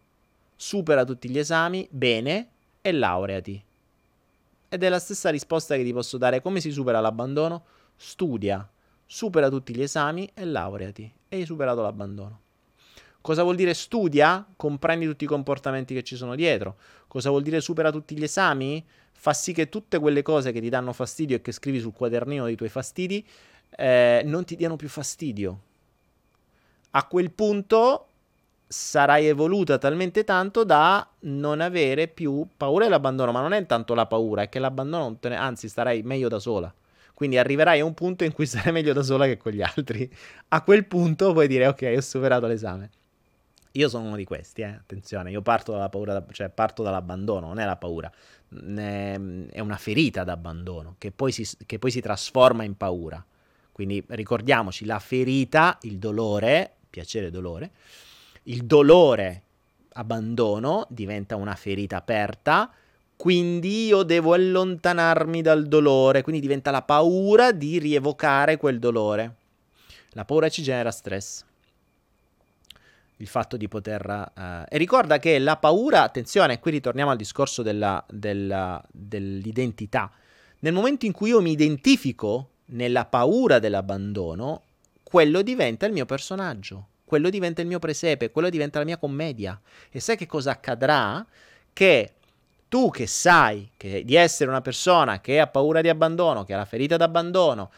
[0.54, 2.48] supera tutti gli esami, bene,
[2.80, 3.64] e laureati.
[4.74, 6.42] Ed è la stessa risposta che ti posso dare.
[6.42, 7.64] Come si supera l'abbandono?
[7.94, 8.68] Studia,
[9.06, 11.14] supera tutti gli esami e laureati.
[11.28, 12.40] E hai superato l'abbandono.
[13.20, 14.44] Cosa vuol dire studia?
[14.56, 16.76] Comprendi tutti i comportamenti che ci sono dietro.
[17.06, 18.84] Cosa vuol dire supera tutti gli esami?
[19.12, 22.46] Fa sì che tutte quelle cose che ti danno fastidio e che scrivi sul quadernino
[22.46, 23.24] dei tuoi fastidi
[23.76, 25.60] eh, non ti diano più fastidio.
[26.90, 28.08] A quel punto
[28.66, 34.06] sarai evoluta talmente tanto da non avere più paura dell'abbandono, ma non è tanto la
[34.06, 35.36] paura, è che l'abbandono, ne...
[35.36, 36.72] anzi, starai meglio da sola.
[37.14, 40.10] Quindi arriverai a un punto in cui sarai meglio da sola che con gli altri.
[40.48, 42.90] A quel punto puoi dire ok, ho superato l'esame.
[43.76, 44.66] Io sono uno di questi, eh.
[44.66, 48.08] attenzione, io parto dalla paura, cioè parto dall'abbandono, non è la paura,
[48.48, 49.16] è
[49.58, 53.24] una ferita d'abbandono che poi, si, che poi si trasforma in paura.
[53.72, 57.72] Quindi ricordiamoci, la ferita, il dolore, piacere dolore,
[58.45, 59.42] il dolore
[59.92, 62.70] abbandono diventa una ferita aperta,
[63.16, 69.36] quindi io devo allontanarmi dal dolore, quindi diventa la paura di rievocare quel dolore.
[70.11, 71.45] La paura ci genera stress
[73.18, 74.32] il fatto di poter...
[74.34, 80.11] Uh, e ricorda che la paura, attenzione, qui ritorniamo al discorso della, della, dell'identità.
[80.61, 84.62] Nel momento in cui io mi identifico nella paura dell'abbandono,
[85.03, 89.61] quello diventa il mio personaggio, quello diventa il mio presepe, quello diventa la mia commedia.
[89.90, 91.24] E sai che cosa accadrà?
[91.72, 92.12] Che
[92.68, 96.57] tu che sai che di essere una persona che ha paura di abbandono, che ha
[96.57, 97.70] la ferita d'abbandono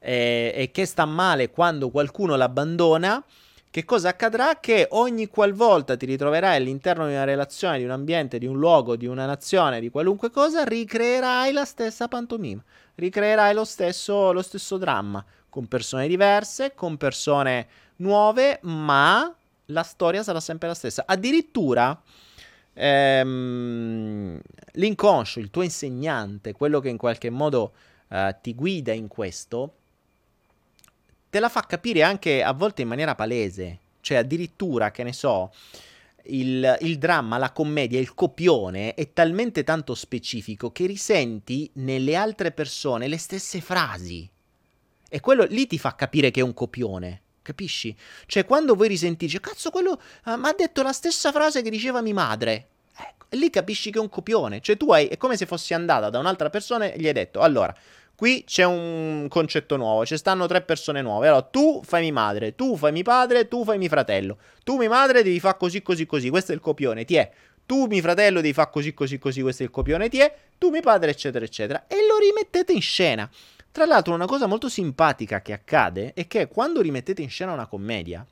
[0.00, 3.22] eh, e che sta male quando qualcuno l'abbandona,
[3.70, 4.58] che cosa accadrà?
[4.58, 8.96] Che ogni qualvolta ti ritroverai all'interno di una relazione, di un ambiente, di un luogo,
[8.96, 12.60] di una nazione, di qualunque cosa, ricreerai la stessa pantomima,
[12.96, 19.34] ricreerai lo stesso, lo stesso dramma, con persone diverse, con persone nuove, ma
[19.66, 21.04] la storia sarà sempre la stessa.
[21.06, 22.00] Addirittura
[22.72, 24.40] ehm,
[24.72, 27.72] l'inconscio, il tuo insegnante, quello che in qualche modo
[28.08, 29.74] eh, ti guida in questo,
[31.28, 33.78] te la fa capire anche a volte in maniera palese.
[34.00, 35.52] Cioè, addirittura, che ne so,
[36.24, 42.50] il, il, dramma, la commedia, il copione è talmente tanto specifico che risenti nelle altre
[42.50, 44.28] persone le stesse frasi.
[45.10, 47.22] E quello lì ti fa capire che è un copione.
[47.42, 47.94] Capisci?
[48.24, 52.00] Cioè, quando voi risentite, cazzo, quello uh, mi ha detto la stessa frase che diceva
[52.00, 52.68] mia madre.
[52.96, 54.62] Ecco, e lì capisci che è un copione.
[54.62, 57.40] Cioè, tu hai, è come se fossi andata da un'altra persona e gli hai detto,
[57.40, 57.74] allora,
[58.20, 61.28] Qui c'è un concetto nuovo, ci stanno tre persone nuove.
[61.28, 64.36] Allora, tu fai mia madre, tu fai mio padre, tu fai mio fratello.
[64.62, 66.28] Tu, mia madre, devi fare così, così, così.
[66.28, 67.30] Questo è il copione, ti è.
[67.64, 69.40] Tu, mio fratello, devi fare così, così, così.
[69.40, 70.36] Questo è il copione, ti è.
[70.58, 71.86] Tu, mio padre, eccetera, eccetera.
[71.86, 73.26] E lo rimettete in scena.
[73.72, 77.66] Tra l'altro, una cosa molto simpatica che accade è che quando rimettete in scena una
[77.66, 78.26] commedia,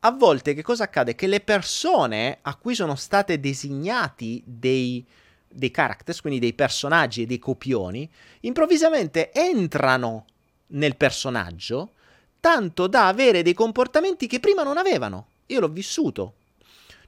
[0.00, 1.16] a volte che cosa accade?
[1.16, 5.04] Che le persone a cui sono state designati dei
[5.50, 8.08] dei characters, quindi dei personaggi e dei copioni,
[8.40, 10.26] improvvisamente entrano
[10.68, 11.92] nel personaggio
[12.40, 15.26] tanto da avere dei comportamenti che prima non avevano.
[15.46, 16.34] Io l'ho vissuto.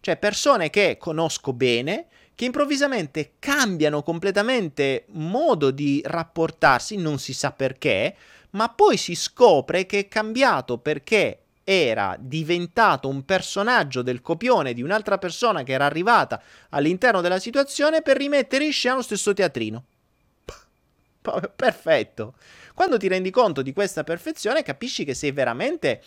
[0.00, 2.06] Cioè persone che conosco bene,
[2.40, 8.16] che improvvisamente cambiano completamente modo di rapportarsi, non si sa perché,
[8.52, 14.80] ma poi si scopre che è cambiato perché era diventato un personaggio del copione di
[14.80, 19.84] un'altra persona che era arrivata all'interno della situazione per rimettere in scena lo stesso teatrino.
[21.54, 22.36] Perfetto.
[22.72, 26.02] Quando ti rendi conto di questa perfezione, capisci che sei veramente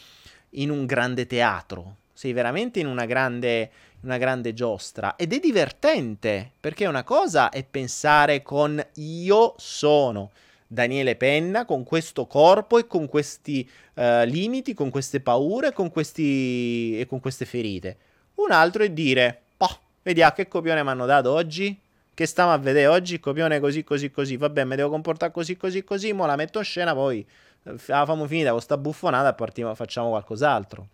[0.55, 3.69] in un grande teatro, sei veramente in una grande,
[4.03, 10.31] una grande giostra ed è divertente perché una cosa è pensare con io sono
[10.67, 16.99] Daniele Penna con questo corpo e con questi uh, limiti, con queste paure con questi...
[16.99, 17.97] e con queste ferite.
[18.35, 21.79] Un altro è dire, oh, vediamo che copione mi hanno dato oggi,
[22.13, 25.83] che stiamo a vedere oggi, copione così, così, così, vabbè, mi devo comportare così, così,
[25.83, 27.25] così, mo la metto in scena, poi
[27.63, 30.87] eh, la famo finita con sta buffonata e partiamo, facciamo qualcos'altro.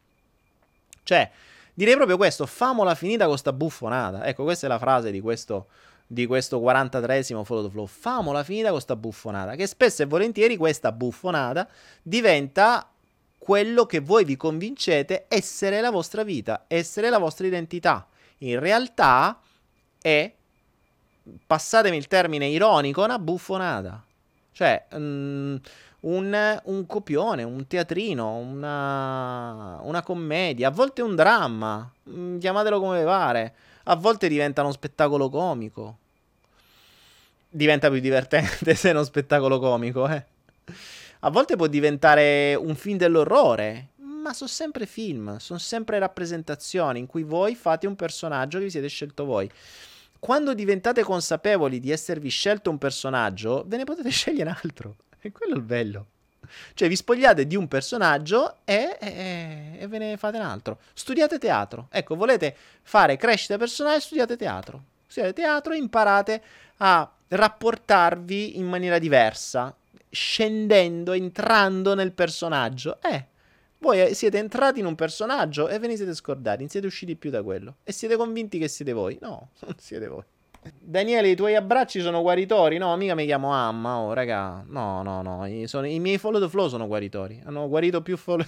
[1.03, 1.31] Cioè,
[1.79, 4.25] direi proprio questo, famola finita con sta buffonata.
[4.25, 5.67] Ecco, questa è la frase di questo
[6.11, 7.85] di questo 43esimo Follow the Flow.
[7.85, 11.69] Famola finita con sta buffonata, che spesso e volentieri questa buffonata
[12.01, 12.91] diventa
[13.37, 18.07] quello che voi vi convincete essere la vostra vita, essere la vostra identità.
[18.39, 19.39] In realtà
[20.01, 20.33] è,
[21.45, 24.03] passatemi il termine ironico, una buffonata.
[24.51, 25.57] Cioè, um,
[26.01, 33.03] un, un, copione, un teatrino, una, una commedia, a volte un dramma, mm, chiamatelo come
[33.03, 33.53] pare
[33.91, 35.97] a volte diventa uno spettacolo comico.
[37.49, 40.25] Diventa più divertente se è uno spettacolo comico, eh.
[41.21, 47.07] A volte può diventare un film dell'orrore, ma sono sempre film, sono sempre rappresentazioni in
[47.07, 49.49] cui voi fate un personaggio che vi siete scelto voi.
[50.19, 54.95] quando diventate consapevoli di esservi scelto un personaggio, ve ne potete scegliere altro.
[55.21, 56.05] E quello il bello.
[56.73, 60.79] Cioè, vi spogliate di un personaggio e, e, e, ve ne fate un altro.
[60.93, 61.87] Studiate teatro.
[61.91, 64.83] Ecco, volete fare crescita personale, studiate teatro.
[65.07, 66.41] Studiate teatro e imparate
[66.77, 69.75] a rapportarvi in maniera diversa,
[70.09, 72.99] scendendo, entrando nel personaggio.
[73.01, 73.25] Eh,
[73.79, 77.29] voi siete entrati in un personaggio e ve ne siete scordati, non siete usciti più
[77.29, 77.77] da quello.
[77.83, 79.17] E siete convinti che siete voi?
[79.21, 80.23] No, non siete voi.
[80.61, 82.77] Daniele, i tuoi abbracci sono guaritori?
[82.77, 84.63] No, mica mi chiamo Amma, oh, raga.
[84.67, 85.45] No, no, no.
[85.47, 87.41] I, sono, i miei follow the flow sono guaritori.
[87.45, 88.45] Hanno guarito più follow...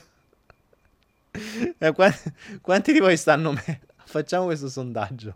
[1.78, 3.54] eh, quanti, quanti di voi stanno...
[3.54, 5.34] Me- Facciamo questo sondaggio.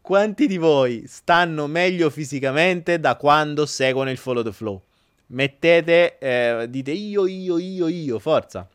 [0.00, 4.82] Quanti di voi stanno meglio fisicamente da quando seguono il follow the flow?
[5.26, 8.68] Mettete, eh, dite io, io, io, io, forza.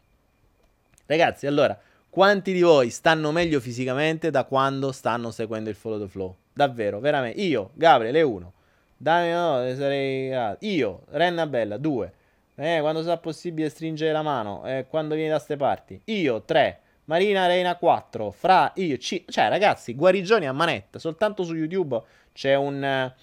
[1.06, 1.78] Ragazzi, allora,
[2.10, 6.36] quanti di voi stanno meglio fisicamente da quando stanno seguendo il follow the flow?
[6.58, 7.40] Davvero, veramente.
[7.40, 8.54] Io, Gabriele, 1.
[8.98, 10.56] Dai, no, sarei...
[10.62, 12.14] Io, Renna Bella, 2.
[12.56, 14.66] Eh, quando sarà possibile stringere la mano?
[14.66, 16.02] Eh, quando vieni da ste parti?
[16.06, 16.80] Io, 3.
[17.06, 18.32] Marina Reina 4.
[18.32, 19.26] Fra, io, C.
[19.28, 20.98] Cioè, ragazzi, guarigioni a manetta.
[20.98, 22.02] Soltanto su YouTube
[22.34, 23.14] c'è un...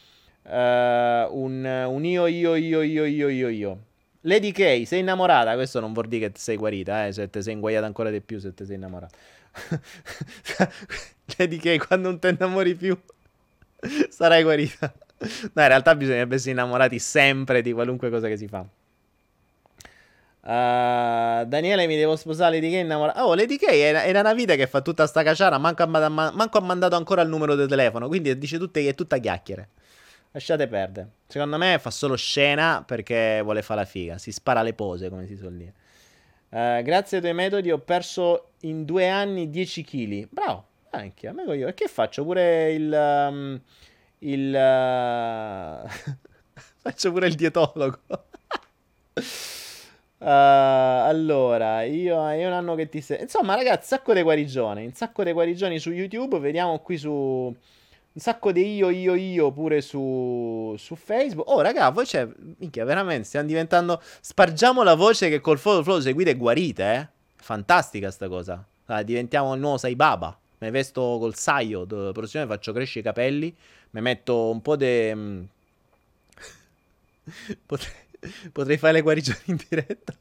[0.45, 3.79] Uh, un, un io, io, io, io, io, io, io.
[4.21, 5.55] Lady K, sei innamorata?
[5.55, 8.39] Questo non vuol dire che sei guarita, eh, se te sei inguaiata ancora di più,
[8.39, 9.17] se te sei innamorata.
[11.37, 12.97] Lady K, quando non te innamori più,
[14.09, 14.93] sarai guarita.
[15.53, 18.67] No, in realtà bisognerebbe essere innamorati sempre di qualunque cosa che si fa.
[20.47, 23.25] Uh, Daniele, mi devo sposare Lady K innamorata.
[23.27, 25.57] Oh, Lady K era, era, una vita che fa tutta sta caciara.
[25.57, 28.09] Manco ha, manco ha mandato ancora il numero del telefono.
[28.09, 29.69] Quindi dice tutte che è tutta chiacchiere.
[30.33, 31.09] Lasciate perdere.
[31.27, 34.19] Secondo me fa solo scena perché vuole fare la figa.
[34.19, 35.73] Si spara le pose, come si suol dire.
[36.51, 40.29] Uh, grazie ai tuoi metodi ho perso in due anni 10 kg.
[40.31, 40.67] Bravo.
[40.95, 41.69] Anche a me io.
[41.69, 42.93] E che faccio pure il.
[42.93, 43.61] Um,
[44.21, 44.49] il.
[44.49, 45.89] Uh...
[46.79, 47.99] faccio pure il dietologo.
[50.19, 53.23] Uh, allora, io è un anno che ti sei.
[53.23, 54.85] Insomma, ragazzi, sacco di guarigioni.
[54.85, 56.39] Un sacco di guarigioni su YouTube.
[56.39, 57.55] Vediamo qui su
[58.17, 61.49] un sacco di io, io, io pure su, su Facebook.
[61.49, 62.29] Oh, raga, voi c'è.
[62.59, 64.01] Minchia, veramente, stiamo diventando.
[64.21, 67.09] Spargiamo la voce che col flow flow seguite e guarite, eh.
[67.35, 68.65] Fantastica sta cosa.
[69.03, 70.39] Diventiamo il nuovo Saibaba.
[70.65, 71.85] Mi vesto col saio.
[71.85, 73.55] Prossima faccio crescere i capelli.
[73.91, 75.13] Mi metto un po' di.
[75.15, 75.43] Mm,
[77.67, 77.93] potrei,
[78.51, 80.15] potrei fare le guarigioni in diretta.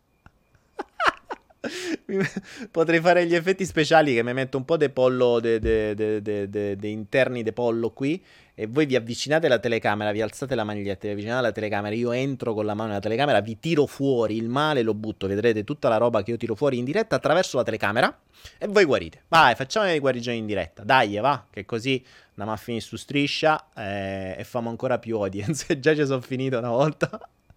[2.71, 7.53] Potrei fare gli effetti speciali che mi metto un po' di pollo, dei interni di
[7.53, 8.21] pollo qui
[8.55, 12.11] e voi vi avvicinate alla telecamera, vi alzate la maglietta, vi avvicinate alla telecamera, io
[12.11, 15.89] entro con la mano nella telecamera, vi tiro fuori il male, lo butto, vedrete tutta
[15.89, 18.15] la roba che io tiro fuori in diretta attraverso la telecamera
[18.57, 19.23] e voi guarite.
[19.29, 23.69] Vai, facciamo le guarigioni in diretta, dai, va, che così andiamo a finire su striscia
[23.75, 25.77] eh, e famo ancora più audience.
[25.79, 27.09] Già ci sono finito una volta.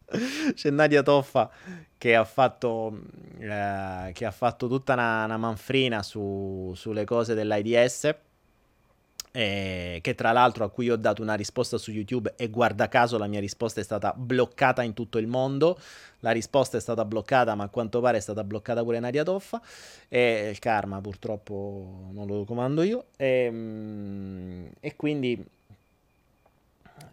[0.55, 1.51] C'è Nadia Toffa
[1.99, 3.01] che ha fatto,
[3.38, 8.14] eh, che ha fatto tutta una, una manfrina su, sulle cose dell'AIDS.
[9.32, 13.18] Eh, che tra l'altro a cui ho dato una risposta su YouTube e guarda caso
[13.18, 15.78] la mia risposta è stata bloccata in tutto il mondo.
[16.20, 19.61] La risposta è stata bloccata, ma a quanto pare è stata bloccata pure Nadia Toffa.
[20.09, 23.07] E il karma purtroppo non lo comando io.
[23.16, 25.44] E, mm, e quindi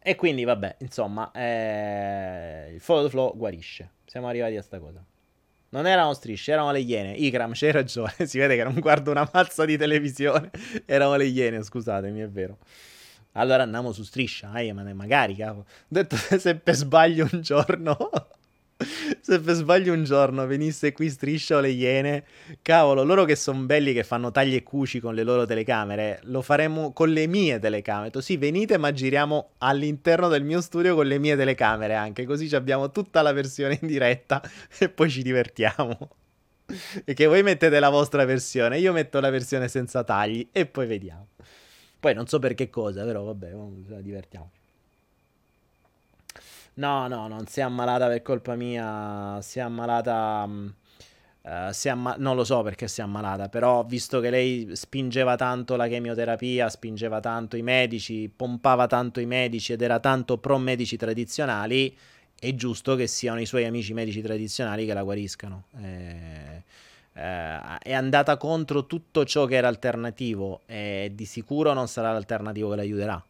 [0.05, 3.89] e quindi, vabbè, insomma, eh, il follow the flow guarisce.
[4.14, 5.03] Siamo arrivati a sta cosa.
[5.70, 7.14] Non erano strisce, erano le iene.
[7.14, 8.14] Ikram, c'hai ragione.
[8.28, 10.51] si vede che non guardo una mazza di televisione.
[10.86, 12.59] erano le iene, scusatemi, è vero.
[13.32, 14.51] Allora andiamo su striscia.
[14.51, 15.61] Ma magari, capo.
[15.61, 17.97] Ho detto se per sbaglio un giorno
[19.21, 22.26] se per sbaglio un giorno venisse qui striscia o le iene,
[22.61, 26.41] cavolo, loro che sono belli che fanno tagli e cuci con le loro telecamere, lo
[26.41, 28.11] faremo con le mie telecamere.
[28.11, 32.91] Così venite, ma giriamo all'interno del mio studio con le mie telecamere anche, così abbiamo
[32.91, 34.41] tutta la versione in diretta
[34.78, 36.09] e poi ci divertiamo.
[37.05, 41.28] Che voi mettete la vostra versione, io metto la versione senza tagli e poi vediamo.
[41.99, 43.53] Poi non so per che cosa, però vabbè,
[44.01, 44.51] divertiamo.
[46.76, 50.49] No, no, non si è ammalata per colpa mia, si è ammalata...
[51.45, 55.36] Uh, si amma- non lo so perché si è ammalata, però visto che lei spingeva
[55.36, 60.57] tanto la chemioterapia, spingeva tanto i medici, pompava tanto i medici ed era tanto pro
[60.57, 61.93] medici tradizionali,
[62.39, 65.65] è giusto che siano i suoi amici medici tradizionali che la guariscano.
[65.82, 66.63] Eh,
[67.13, 72.69] eh, è andata contro tutto ciò che era alternativo e di sicuro non sarà l'alternativo
[72.69, 73.26] che l'aiuterà.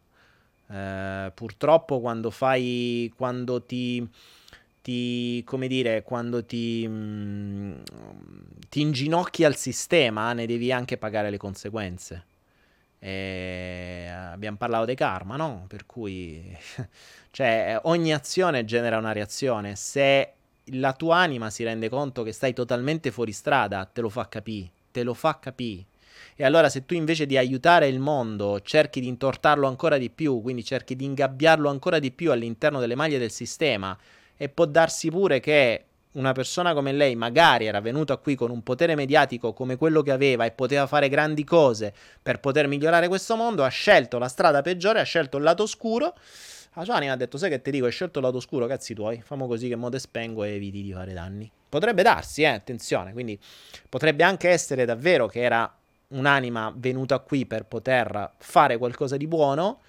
[0.68, 4.06] Eh, purtroppo quando fai, quando ti,
[4.82, 7.74] ti come dire, quando ti, mh, mm,
[8.68, 12.24] ti inginocchi al sistema, ne devi anche pagare le conseguenze.
[12.98, 15.66] E, abbiamo parlato di karma, no?
[15.68, 16.56] Per cui,
[17.30, 19.76] cioè, ogni azione genera una reazione.
[19.76, 20.32] Se
[20.68, 24.70] la tua anima si rende conto che stai totalmente fuori strada, te lo fa capire,
[24.90, 25.84] te lo fa capire.
[26.36, 30.40] E allora se tu invece di aiutare il mondo cerchi di intortarlo ancora di più,
[30.42, 33.96] quindi cerchi di ingabbiarlo ancora di più all'interno delle maglie del sistema,
[34.36, 35.84] e può darsi pure che
[36.14, 40.12] una persona come lei magari era venuta qui con un potere mediatico come quello che
[40.12, 41.92] aveva e poteva fare grandi cose
[42.22, 46.14] per poter migliorare questo mondo, ha scelto la strada peggiore, ha scelto il lato oscuro.
[46.74, 48.94] La sua anima ha detto, sai che ti dico, hai scelto il lato oscuro, cazzi
[48.94, 51.50] tuoi, famo così che mo te spengo e eviti di fare danni.
[51.68, 53.38] Potrebbe darsi, eh, attenzione, quindi
[53.88, 55.72] potrebbe anche essere davvero che era
[56.14, 59.80] un'anima venuta qui per poter fare qualcosa di buono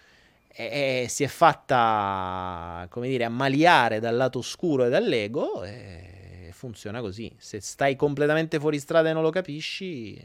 [0.48, 7.02] e, e si è fatta, come dire, ammaliare dal lato oscuro e dall'ego e funziona
[7.02, 7.34] così.
[7.38, 10.20] Se stai completamente fuori strada e non lo capisci,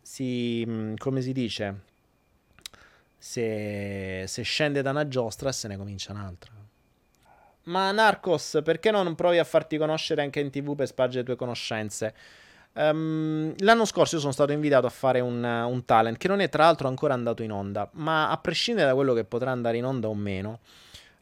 [0.00, 1.80] si, mm, come si dice,
[3.16, 6.52] se, se scende da una giostra se ne comincia un'altra.
[7.64, 11.36] Ma Narcos, perché non provi a farti conoscere anche in tv per spargere le tue
[11.36, 12.14] conoscenze?
[12.76, 16.48] Um, l'anno scorso io sono stato invitato a fare un, un, talent che non è
[16.48, 19.84] tra l'altro ancora andato in onda, ma a prescindere da quello che potrà andare in
[19.84, 20.58] onda o meno,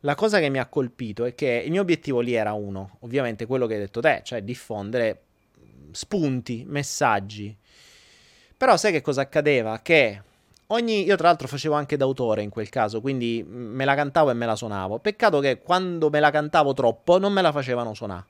[0.00, 3.44] la cosa che mi ha colpito è che il mio obiettivo lì era uno, ovviamente
[3.46, 5.22] quello che hai detto te, cioè diffondere
[5.90, 7.54] spunti, messaggi.
[8.56, 9.80] Però sai che cosa accadeva?
[9.80, 10.22] Che
[10.68, 11.04] ogni...
[11.04, 14.46] Io tra l'altro facevo anche d'autore in quel caso, quindi me la cantavo e me
[14.46, 14.98] la suonavo.
[15.00, 18.24] Peccato che quando me la cantavo troppo non me la facevano suonare.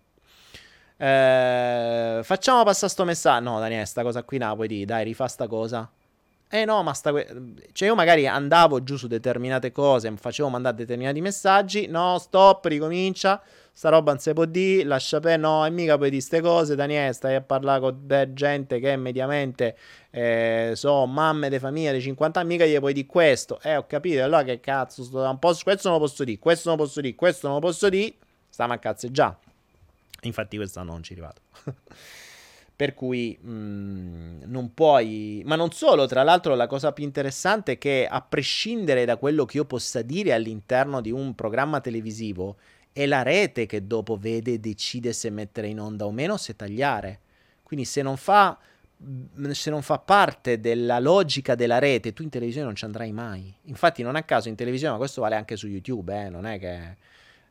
[1.03, 3.51] Eh, facciamo passare sto messaggio.
[3.51, 5.91] No, Daniele, sta cosa qui no, puoi dire, dai, rifà sta cosa.
[6.49, 7.11] Eh no, ma sta...
[7.11, 7.27] Que-
[7.73, 13.43] cioè io magari andavo giù su determinate cose, facevo mandare determinati messaggi, no, stop, ricomincia,
[13.73, 16.77] sta roba non si può dire, lascia per, no, e mica puoi dire queste cose,
[16.77, 19.77] Daniele, stai a parlare con gente che mediamente,
[20.11, 23.59] eh, so, mamme di famiglia di 50 anni, mica gli puoi dire questo.
[23.63, 26.69] Eh, ho capito, allora che cazzo, sto un po', questo non lo posso dire, questo
[26.69, 28.15] non lo posso dire, questo non lo posso dire,
[28.51, 29.42] stiamo a cazzeggiare.
[30.23, 31.43] Infatti quest'anno non ci è arrivato.
[32.75, 35.43] per cui mh, mm, non puoi...
[35.45, 39.45] Ma non solo, tra l'altro la cosa più interessante è che a prescindere da quello
[39.45, 42.57] che io possa dire all'interno di un programma televisivo,
[42.93, 46.57] è la rete che dopo vede e decide se mettere in onda o meno, se
[46.57, 47.21] tagliare.
[47.63, 48.59] Quindi se non fa
[49.03, 53.13] mm, se non fa parte della logica della rete, tu in televisione non ci andrai
[53.13, 53.55] mai.
[53.67, 56.59] Infatti, non a caso in televisione, ma questo vale anche su YouTube, eh, non è
[56.59, 56.97] che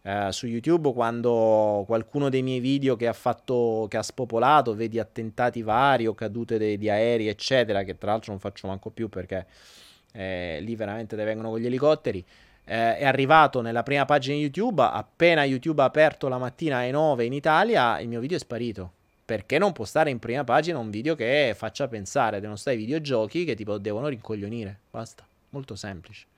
[0.04, 4.99] eh, su YouTube quando qualcuno dei miei video che ha fatto, che ha spopolato, vedi
[4.99, 9.10] attentati vari o cadute de- di aerei, eccetera, che tra l'altro non faccio manco più
[9.10, 9.45] perché
[10.14, 12.24] eh, lì veramente te vengono con gli elicotteri.
[12.64, 16.91] Eh, è arrivato nella prima pagina di YouTube, appena YouTube ha aperto la mattina alle
[16.91, 18.91] 9 in Italia, il mio video è sparito.
[19.24, 22.80] Perché non può stare in prima pagina un video che faccia pensare, devono stare i
[22.80, 24.78] videogiochi che tipo devono rincoglionire.
[24.89, 26.31] Basta, molto semplice.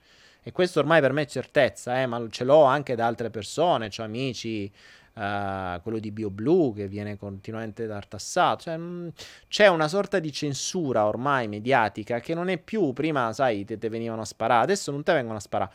[0.46, 3.88] E questo ormai per me è certezza, eh, ma ce l'ho anche da altre persone,
[3.88, 4.70] cioè amici,
[5.14, 8.64] uh, quello di BioBlue che viene continuamente tartassato.
[8.64, 9.08] Cioè, mh, mm,
[9.48, 13.88] c'è una sorta di censura ormai mediatica che non è più, prima, sai, te, te
[13.88, 15.72] venivano a sparare, adesso non te vengono a sparare.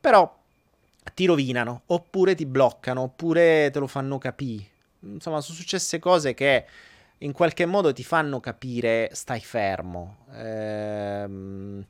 [0.00, 0.38] Però
[1.12, 4.64] ti rovinano, oppure ti bloccano, oppure te lo fanno capire.
[5.00, 6.64] Insomma, sono successe cose che
[7.18, 10.18] in qualche modo ti fanno capire stai fermo.
[10.32, 11.84] Ehm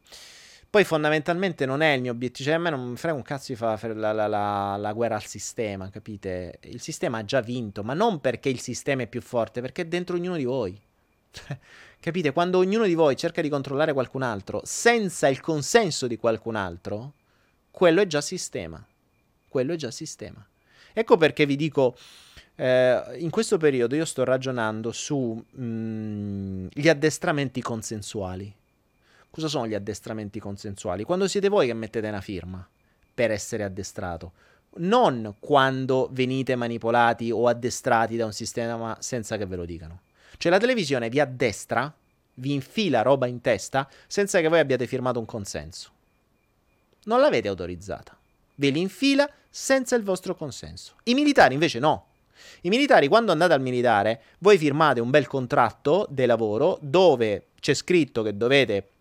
[0.77, 3.51] poi fondamentalmente non è il mio obiettivo, cioè a me non mi frega un cazzo
[3.51, 6.59] di fare la, la, la, la, guerra al sistema, capite?
[6.65, 9.85] Il sistema ha già vinto, ma non perché il sistema è più forte, perché è
[9.86, 10.78] dentro ognuno di voi.
[11.98, 12.32] Capite?
[12.32, 17.15] Quando ognuno di voi cerca di controllare qualcun altro senza il consenso di qualcun altro,
[17.70, 18.86] quello è già sistema.
[19.48, 20.47] Quello è già sistema.
[20.93, 21.97] Ecco perché vi dico,
[22.55, 28.55] eh, in questo periodo io sto ragionando sugli mm, addestramenti consensuali.
[29.37, 31.05] Cosa sono gli addestramenti consensuali?
[31.05, 32.67] Quando siete voi che mettete una firma
[33.13, 34.33] per essere addestrato,
[34.77, 40.01] non quando venite manipolati o addestrati da un sistema senza che ve lo dicano.
[40.39, 41.95] Cioè la televisione vi addestra,
[42.33, 45.91] vi infila roba in testa senza che voi abbiate firmato un consenso.
[47.05, 48.17] Non l'avete autorizzata.
[48.55, 50.95] Ve li infila senza il vostro consenso.
[51.03, 52.07] I militari invece no.
[52.63, 57.75] I militari, quando andate al militare, voi firmate un bel contratto di lavoro dove c'è
[57.75, 58.93] scritto che dovete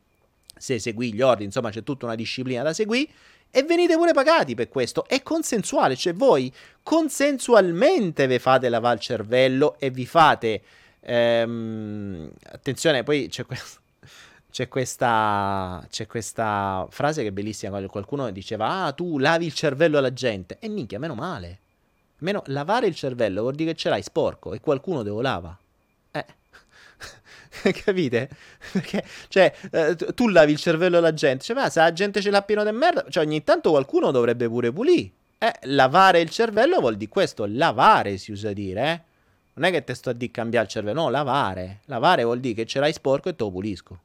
[0.57, 3.11] se segui gli ordini, insomma c'è tutta una disciplina da seguire
[3.51, 5.05] e venite pure pagati per questo.
[5.07, 6.51] È consensuale, cioè voi
[6.83, 10.61] consensualmente vi fate lavare il cervello e vi fate...
[11.07, 13.79] Ehm, attenzione, poi c'è questo
[14.55, 17.85] c'è questa, c'è questa frase che è bellissima.
[17.87, 20.57] Qualcuno diceva: Ah, tu lavi il cervello alla gente.
[20.59, 21.59] E minchia, meno male.
[22.19, 25.57] Meno, lavare il cervello vuol dire che ce l'hai sporco e qualcuno te lo lava.
[27.83, 28.29] Capite?
[28.71, 31.43] Perché, cioè, eh, tu lavi il cervello alla gente.
[31.43, 34.47] Cioè, ma se la gente ce l'ha pieno di merda, cioè, ogni tanto qualcuno dovrebbe
[34.47, 35.11] pure pulire.
[35.37, 37.45] Eh, lavare il cervello vuol dire questo.
[37.47, 39.01] Lavare si usa dire, eh.
[39.53, 41.79] Non è che te sto a dire cambiare il cervello, no, lavare.
[41.85, 43.99] Lavare vuol dire che ce l'hai sporco e te lo pulisco.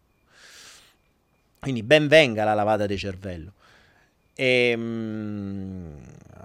[1.58, 3.52] Quindi ben venga la lavata di cervello.
[4.40, 5.96] E, mm,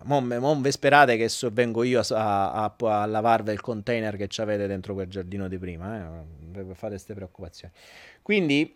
[0.03, 4.67] non vi sperate che so, vengo io a, a, a, lavarvi il container che avete
[4.67, 5.95] dentro quel giardino di prima.
[5.95, 6.63] Eh?
[6.73, 7.73] Fate queste preoccupazioni.
[8.21, 8.75] Quindi,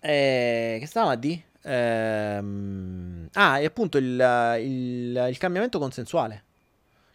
[0.00, 1.44] eh, che stavamo a dire?
[1.62, 4.04] Ehm, ah, e appunto il,
[4.60, 6.42] il, il, cambiamento consensuale.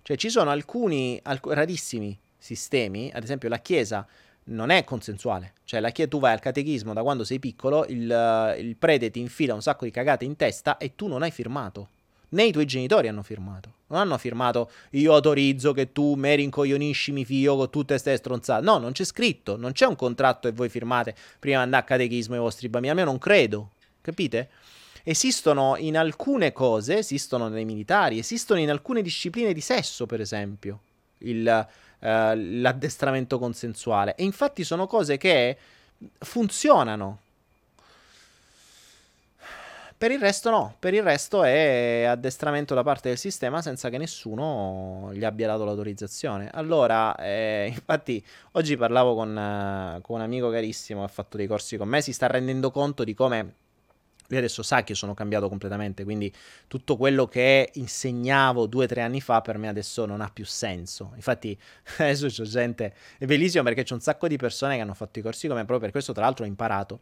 [0.01, 4.07] Cioè ci sono alcuni, alc- rarissimi sistemi, ad esempio la Chiesa
[4.52, 5.53] non è consensuale.
[5.64, 9.19] Cioè, la chiesa, tu vai al catechismo da quando sei piccolo, il, il, prete ti
[9.19, 11.90] infila un sacco di cagate in testa e tu non hai firmato.
[12.30, 13.73] Né i tuoi genitori hanno firmato.
[13.88, 18.64] Non hanno firmato io autorizzo che tu mi rincoglionisci mi figlio con tutte queste stronzate.
[18.64, 21.86] No, non c'è scritto, non c'è un contratto e voi firmate prima di andare a
[21.86, 22.94] catechismo i vostri bambini.
[22.94, 23.72] A me non credo.
[23.99, 24.49] Capite?
[25.03, 30.80] Esistono in alcune cose, esistono nei militari, esistono in alcune discipline di sesso, per esempio,
[31.19, 31.68] il,
[32.02, 34.15] uh, l'addestramento consensuale.
[34.15, 35.57] E infatti sono cose che
[36.19, 37.19] funzionano.
[40.02, 43.99] Per il resto no, per il resto è addestramento da parte del sistema senza che
[43.99, 46.49] nessuno gli abbia dato l'autorizzazione.
[46.52, 48.23] Allora, eh, infatti,
[48.53, 52.02] oggi parlavo con, uh, con un amico carissimo che ha fatto dei corsi con me,
[52.02, 53.53] si sta rendendo conto di come
[54.32, 56.34] lui adesso sa che sono cambiato completamente, quindi
[56.68, 60.45] tutto quello che insegnavo due o tre anni fa per me adesso non ha più
[60.45, 61.12] senso.
[61.16, 61.58] Infatti
[61.99, 65.22] adesso c'è gente, è bellissimo perché c'è un sacco di persone che hanno fatto i
[65.22, 67.02] corsi come proprio per questo tra l'altro ho imparato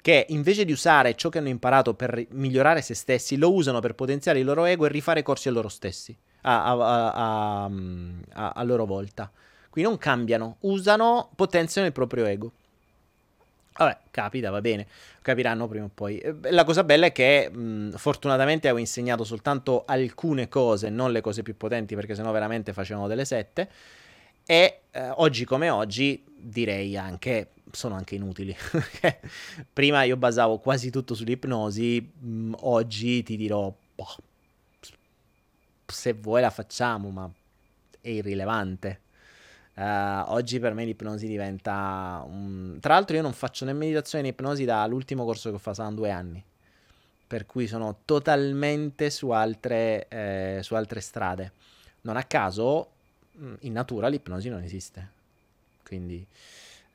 [0.00, 3.94] che invece di usare ciò che hanno imparato per migliorare se stessi, lo usano per
[3.94, 8.84] potenziare il loro ego e rifare corsi a loro stessi, a, a, a, a loro
[8.84, 9.30] volta.
[9.70, 12.52] Quindi non cambiano, usano, potenziano il proprio ego.
[13.76, 14.86] Vabbè, capita, va bene,
[15.20, 16.18] capiranno prima o poi.
[16.18, 21.20] Eh, la cosa bella è che mh, fortunatamente avevo insegnato soltanto alcune cose, non le
[21.20, 23.68] cose più potenti, perché sennò veramente facevano delle sette.
[24.46, 28.54] E eh, oggi come oggi direi anche sono anche inutili.
[29.72, 34.16] prima io basavo quasi tutto sull'ipnosi, mh, oggi ti dirò boh,
[35.86, 37.28] se vuoi la facciamo, ma
[38.00, 39.00] è irrilevante.
[39.74, 42.78] Uh, oggi per me l'ipnosi diventa un...
[42.80, 45.96] Tra l'altro io non faccio né meditazione né ipnosi dall'ultimo corso che ho fatto, saranno
[45.96, 46.42] due anni.
[47.26, 51.52] Per cui sono totalmente su altre, eh, su altre strade.
[52.02, 52.88] Non a caso,
[53.38, 55.08] mm, in natura l'ipnosi non esiste.
[55.84, 56.26] Quindi...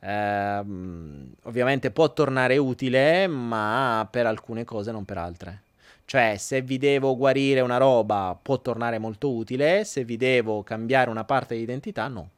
[0.02, 5.62] Ehm, ovviamente può tornare utile, ma per alcune cose, non per altre.
[6.06, 11.10] Cioè, se vi devo guarire una roba, può tornare molto utile, se vi devo cambiare
[11.10, 12.30] una parte di identità, no.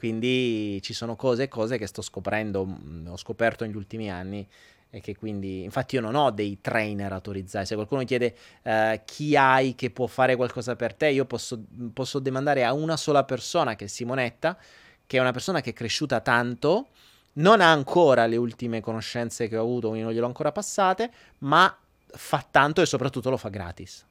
[0.00, 4.48] Quindi ci sono cose e cose che sto scoprendo, mm, ho scoperto negli ultimi anni
[4.88, 9.36] e che quindi, infatti io non ho dei trainer autorizzati, se qualcuno chiede uh, chi
[9.36, 11.62] hai che può fare qualcosa per te, io posso,
[11.92, 14.56] posso demandare a una sola persona che è Simonetta,
[15.06, 16.88] che è una persona che è cresciuta tanto,
[17.34, 21.12] non ha ancora le ultime conoscenze che ho avuto, quindi non glielo ho ancora passate,
[21.40, 24.06] ma fa tanto e soprattutto lo fa gratis.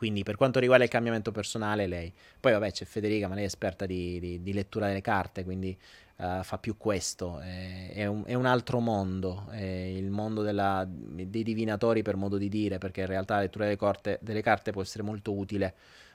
[0.00, 2.10] Quindi per quanto riguarda il cambiamento personale, lei.
[2.40, 5.76] Poi vabbè c'è Federica, ma lei è esperta di, di, di lettura delle carte, quindi
[6.16, 7.38] uh, fa più questo.
[7.38, 12.38] È, è, un, è, un, altro mondo, è il mondo della, dei divinatori per modo
[12.38, 15.74] di dire, perché in realtà la lettura delle, corte, delle carte può essere molto utile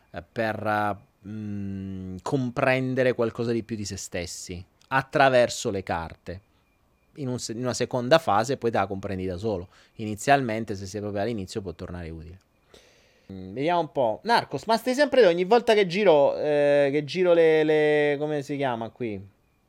[0.10, 6.42] uh, per uh, comprendere qualcosa di più di se stessi attraverso le carte.
[7.18, 9.68] In, un, in, una seconda fase poi te la comprendi da solo.
[9.98, 12.45] Inizialmente, se sei proprio all'inizio, può tornare utile.
[13.32, 14.20] Mm, vediamo un po'.
[14.24, 18.56] Narcos, ma stai sempre ogni volta che giro, eh, che giro le, le, come si
[18.56, 19.20] chiama qui?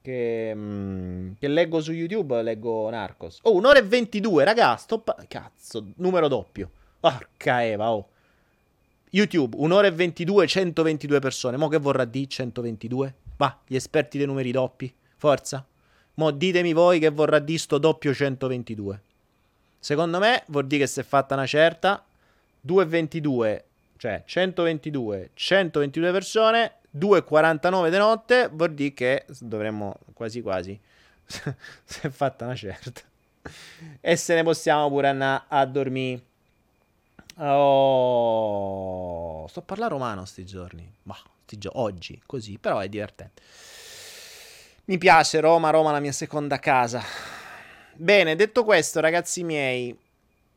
[0.02, 3.40] Che, mm, che, leggo su YouTube, leggo Narcos.
[3.42, 5.26] Oh, un'ora e 22, raga, stop.
[5.26, 6.70] Cazzo, numero doppio.
[7.00, 8.08] Porca Eva, oh.
[9.10, 11.56] YouTube, un'ora e 22, 122 persone.
[11.56, 13.14] Mo che vorrà di 122?
[13.36, 14.92] Va, gli esperti dei numeri doppi.
[15.16, 15.64] Forza.
[16.14, 19.00] Mo ditemi voi che vorrà di sto doppio 122.
[19.78, 22.04] Secondo me vuol dire che si è fatta una certa
[22.66, 23.62] 2,22,
[23.96, 30.78] cioè 122, 122 persone, 2,49 di notte, vuol dire che dovremmo quasi quasi,
[31.24, 33.02] si è fatta una certa.
[34.00, 36.22] E se ne possiamo pure andare a dormire.
[37.38, 40.90] Oh, sto a parlare romano sti giorni.
[41.02, 43.42] Ma sti gio- oggi, così, però è divertente.
[44.86, 47.02] Mi piace Roma, Roma la mia seconda casa.
[47.94, 49.96] Bene, detto questo, ragazzi miei,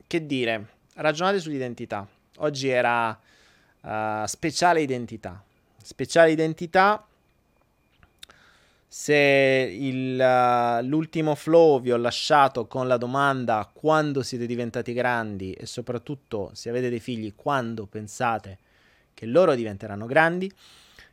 [0.08, 0.78] che dire?
[1.00, 2.08] Ragionate sull'identità.
[2.38, 3.20] Oggi era
[3.82, 5.44] uh, speciale identità.
[5.82, 7.04] Speciale identità
[8.92, 15.54] Se il, uh, l'ultimo flow vi ho lasciato con la domanda quando siete diventati grandi
[15.54, 18.58] e soprattutto se avete dei figli quando pensate
[19.14, 20.52] che loro diventeranno grandi,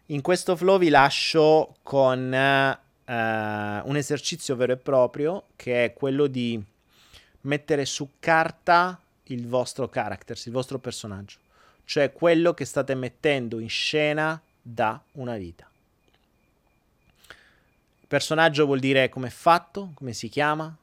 [0.06, 3.10] in questo flow vi lascio con uh,
[3.88, 6.62] un esercizio vero e proprio che è quello di
[7.42, 8.98] mettere su carta
[9.32, 11.38] il vostro character, il vostro personaggio,
[11.84, 15.68] cioè quello che state mettendo in scena da una vita.
[18.08, 20.74] Personaggio vuol dire come è fatto, come si chiama,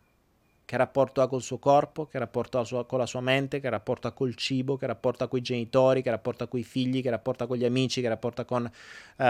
[0.65, 3.69] che rapporto ha col suo corpo, che rapporto ha sua, con la sua mente, che
[3.69, 7.09] rapporto ha col cibo, che rapporto ha i genitori, che rapporto ha i figli, che
[7.09, 9.23] rapporto ha con gli amici, che rapporto ha con uh,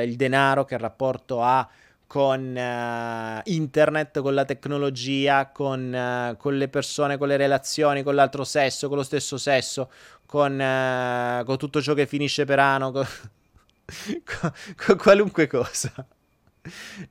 [0.00, 1.68] il denaro, che rapporto ha
[2.12, 8.14] con uh, internet, con la tecnologia, con, uh, con, le persone, con le relazioni, con
[8.14, 9.90] l'altro sesso, con lo stesso sesso,
[10.26, 13.06] con, con tutto ciò che finisce per ano, con,
[14.76, 15.90] con qualunque cosa.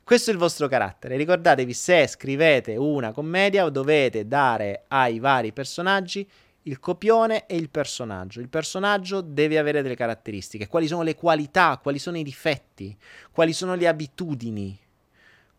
[0.04, 1.18] Questo è il vostro carattere.
[1.18, 6.30] Ricordatevi, se scrivete una commedia, dovete dare ai vari personaggi
[6.66, 8.40] il copione e il personaggio.
[8.40, 10.68] Il personaggio deve avere delle caratteristiche.
[10.68, 12.96] Quali sono le qualità, quali sono i difetti,
[13.32, 14.78] quali sono le abitudini,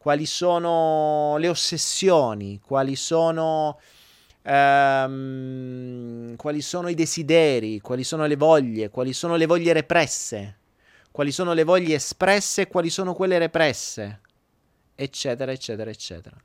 [0.03, 3.79] quali sono le ossessioni, quali sono,
[4.43, 10.59] ehm, quali sono i desideri, quali sono le voglie, quali sono le voglie represse?
[11.13, 14.23] Quali sono le voglie espresse e quali sono quelle represse,
[14.97, 16.37] eccetera, eccetera, eccetera.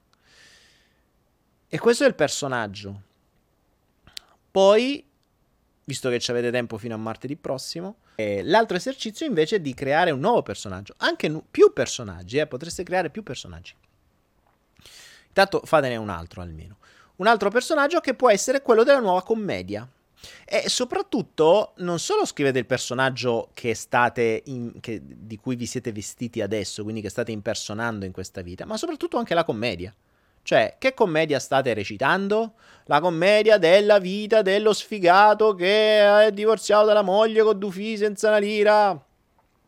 [1.67, 3.01] E questo è il personaggio.
[4.51, 5.03] Poi,
[5.83, 9.75] visto che ci avete tempo fino a martedì prossimo, eh, l'altro esercizio invece è di
[9.75, 13.75] creare un nuovo personaggio, anche nu- più personaggi, eh, potreste creare più personaggi.
[15.27, 16.77] Intanto fatene un altro almeno.
[17.17, 19.87] Un altro personaggio che può essere quello della nuova commedia.
[20.45, 23.49] E soprattutto, non solo scrivete il personaggio
[24.45, 28.65] in, che, di cui vi siete vestiti adesso, quindi che state impersonando in questa vita,
[28.65, 29.93] ma soprattutto anche la commedia.
[30.47, 32.53] Cioè, che commedia state recitando?
[32.85, 38.29] La commedia della vita dello sfigato che è divorziato dalla moglie con due figli senza
[38.29, 38.97] una lira,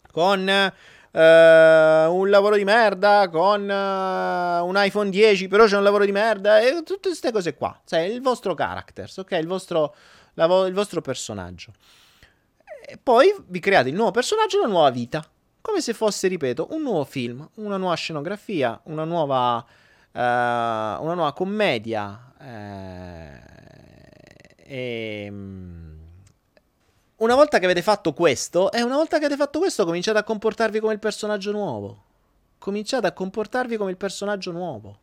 [0.10, 0.72] con eh,
[1.12, 6.62] un lavoro di merda, con eh, un iPhone 10, però c'è un lavoro di merda,
[6.62, 7.78] e tutte queste cose qua.
[7.86, 9.32] Cioè, il vostro character, ok?
[9.32, 9.94] Il vostro
[10.36, 11.74] vo- il vostro personaggio.
[12.86, 15.30] E poi vi create il nuovo personaggio e una nuova vita.
[15.60, 19.66] Come se fosse, ripeto, un nuovo film, una nuova scenografia, una nuova,
[20.14, 22.34] una nuova commedia.
[22.40, 23.40] Uh,
[24.58, 25.98] e, um,
[27.18, 30.24] una volta che avete fatto questo, e una volta che avete fatto questo, cominciate a
[30.24, 32.04] comportarvi come il personaggio nuovo.
[32.58, 35.00] Cominciate a comportarvi come il personaggio nuovo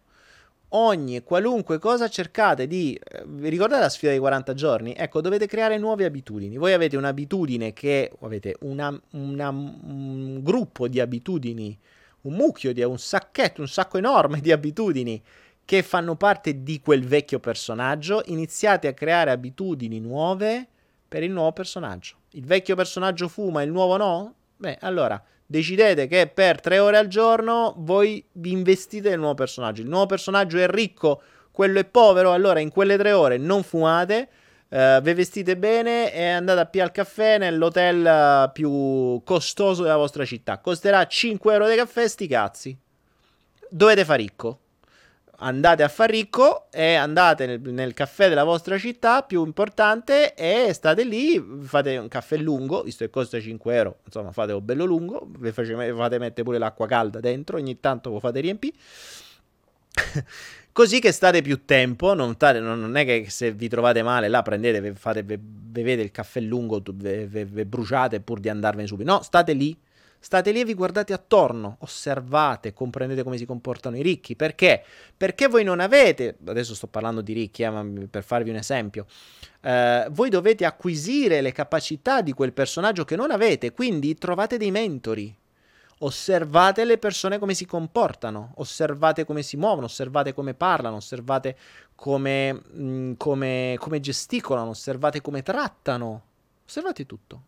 [0.71, 4.95] ogni qualunque cosa cercate di vi ricordate la sfida dei 40 giorni?
[4.97, 6.57] Ecco, dovete creare nuove abitudini.
[6.57, 11.79] Voi avete un'abitudine che avete una, una, un gruppo di abitudini,
[12.27, 15.23] un mucchio di un sacchetto, un sacco enorme di abitudini
[15.65, 18.23] che fanno parte di quel vecchio personaggio.
[18.27, 20.67] Iniziate a creare abitudini nuove
[21.09, 22.17] per il nuovo personaggio.
[22.31, 24.35] Il vecchio personaggio fuma, il nuovo no?
[24.57, 29.83] Beh, allora decidete che per tre ore al giorno voi vi investite nel nuovo personaggio.
[29.83, 34.29] Il nuovo personaggio è ricco, quello è povero, allora in quelle tre ore non fumate,
[34.69, 40.25] uh, vi vestite bene e andate a piare il caffè nell'hotel più costoso della vostra
[40.25, 40.59] città.
[40.59, 42.79] Costerà 5 euro di caffè, sti cazzi.
[43.69, 44.61] Dovete fare ricco
[45.39, 50.73] andate a far ricco e andate nel, nel, caffè della vostra città più importante e
[50.73, 54.85] state lì, fate un caffè lungo, visto che costa 5 euro, insomma fate un bello
[54.85, 58.77] lungo, vi fate mettere pure l'acqua calda dentro, ogni tanto lo fate riempire.
[60.77, 64.43] Così che state più tempo, non, tale, non, è che se vi trovate male là
[64.43, 69.11] prendete, fate, bevete il caffè lungo, vi bruciate pur di andarvene subito.
[69.11, 69.75] No, state lì
[70.19, 74.35] State lì e vi guardate attorno, osservate, comprendete come si comportano i ricchi.
[74.35, 74.83] Perché?
[75.17, 79.07] Perché voi non avete, adesso sto parlando di ricchi, eh, per farvi un esempio,
[79.63, 84.71] eh, voi dovete acquisire le capacità di quel personaggio che non avete, quindi trovate dei
[84.71, 85.35] mentori.
[86.01, 91.57] Osservate le persone come si comportano, osservate come si muovono, osservate come parlano, osservate
[91.95, 96.23] come, mm, come, come gesticolano, osservate come trattano,
[96.67, 97.43] osservate tutto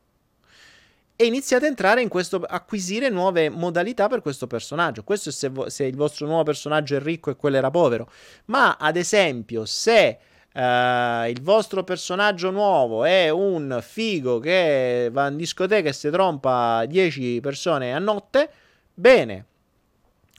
[1.21, 5.03] e iniziate a entrare in questo, acquisire nuove modalità per questo personaggio.
[5.03, 8.09] Questo è se, se il vostro nuovo personaggio è ricco e quello era povero.
[8.45, 10.17] Ma ad esempio, se
[10.55, 16.85] uh, il vostro personaggio nuovo è un figo che va in discoteca e si trompa
[16.87, 18.51] 10 persone a notte,
[18.95, 19.45] bene.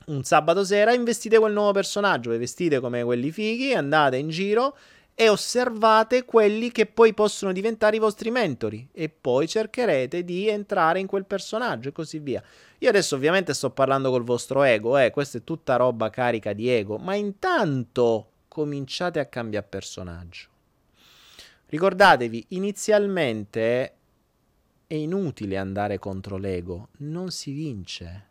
[0.06, 4.76] Un sabato sera investite quel nuovo personaggio, vestite come quelli fighi, andate in giro
[5.14, 10.98] e osservate quelli che poi possono diventare i vostri mentori e poi cercherete di entrare
[10.98, 12.42] in quel personaggio e così via.
[12.78, 16.70] Io adesso ovviamente sto parlando col vostro ego, eh, questa è tutta roba carica di
[16.70, 20.48] ego, ma intanto cominciate a cambiare personaggio.
[21.66, 23.94] Ricordatevi, inizialmente
[24.88, 28.26] è inutile andare contro l'ego, non si vince.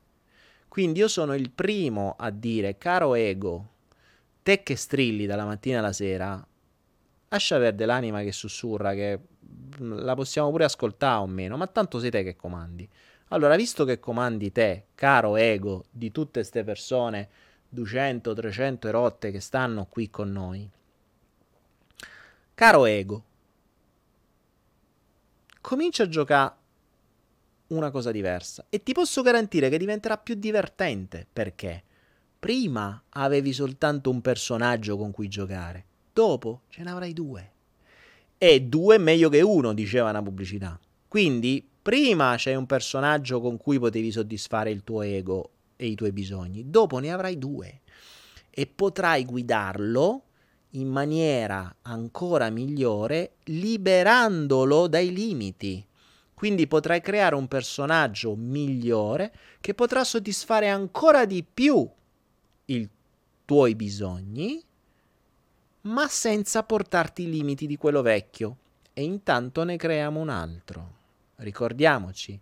[0.67, 3.69] Quindi io sono il primo a dire, caro ego,
[4.43, 6.45] te che strilli dalla mattina alla sera,
[7.29, 9.19] lascia perdere l'anima che sussurra, che
[9.77, 12.87] la possiamo pure ascoltare o meno, ma tanto sei te che comandi.
[13.29, 17.29] Allora, visto che comandi te, caro ego di tutte queste persone,
[17.69, 20.69] 200, 300 erotte che stanno qui con noi,
[22.53, 23.23] caro ego,
[25.61, 26.53] comincia a giocare
[27.67, 31.83] una cosa diversa e ti posso garantire che diventerà più divertente perché
[32.39, 37.51] prima avevi soltanto un personaggio con cui giocare, dopo ce ne avrai due.
[38.37, 40.79] E due è meglio che uno, diceva una pubblicità.
[41.07, 46.11] Quindi prima c'è un personaggio con cui potevi soddisfare il tuo ego e i tuoi
[46.11, 47.79] bisogni, dopo ne avrai due
[48.49, 50.23] e potrai guidarlo
[50.71, 55.85] in maniera ancora migliore liberandolo dai limiti.
[56.33, 61.89] Quindi potrai creare un personaggio migliore che potrà soddisfare ancora di più
[62.65, 62.89] i
[63.45, 64.61] tuoi bisogni,
[65.81, 68.57] ma senza portarti i limiti di quello vecchio.
[68.91, 70.97] E intanto ne creiamo un altro.
[71.37, 72.37] Ricordiamoci,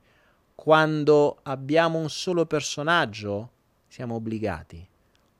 [0.57, 3.51] quando abbiamo un solo personaggio,
[3.87, 4.85] siamo obbligati.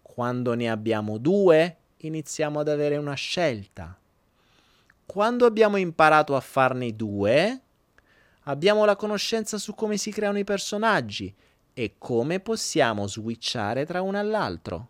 [0.03, 3.98] Quando ne abbiamo due, iniziamo ad avere una scelta.
[5.07, 7.61] Quando abbiamo imparato a farne due,
[8.44, 11.34] abbiamo la conoscenza su come si creano i personaggi
[11.73, 14.89] e come possiamo switchare tra uno all'altro.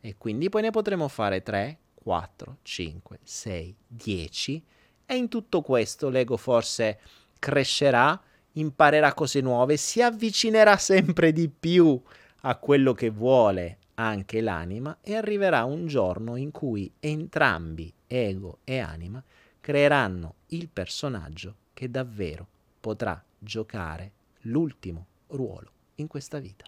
[0.00, 4.64] E quindi poi ne potremo fare 3, 4, 5, 6, 10
[5.06, 6.98] e in tutto questo l'ego forse
[7.38, 8.20] crescerà,
[8.52, 12.00] imparerà cose nuove, si avvicinerà sempre di più
[12.42, 18.78] a quello che vuole anche l'anima e arriverà un giorno in cui entrambi, ego e
[18.78, 19.22] anima,
[19.60, 22.46] creeranno il personaggio che davvero
[22.80, 24.12] potrà giocare
[24.42, 26.64] l'ultimo ruolo in questa vita.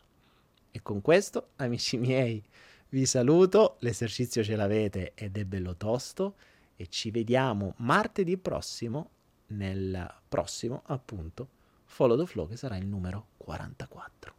[0.70, 2.42] E con questo, amici miei,
[2.90, 6.34] vi saluto, l'esercizio ce l'avete ed è bello tosto
[6.76, 9.08] e ci vediamo martedì prossimo
[9.48, 11.48] nel prossimo appunto
[11.92, 14.34] Follow the Flow che sarà il numero 44.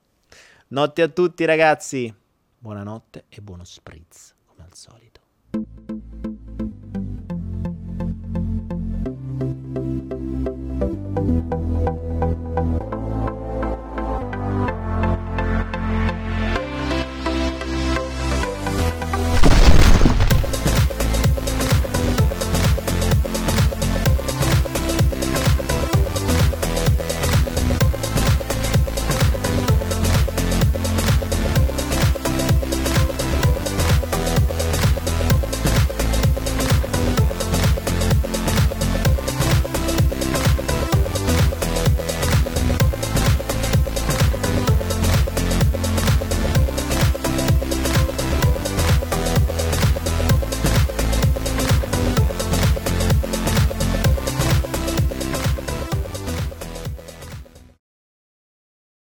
[0.69, 2.11] Notte a tutti ragazzi!
[2.57, 6.32] Buonanotte e buono spritz, come al solito.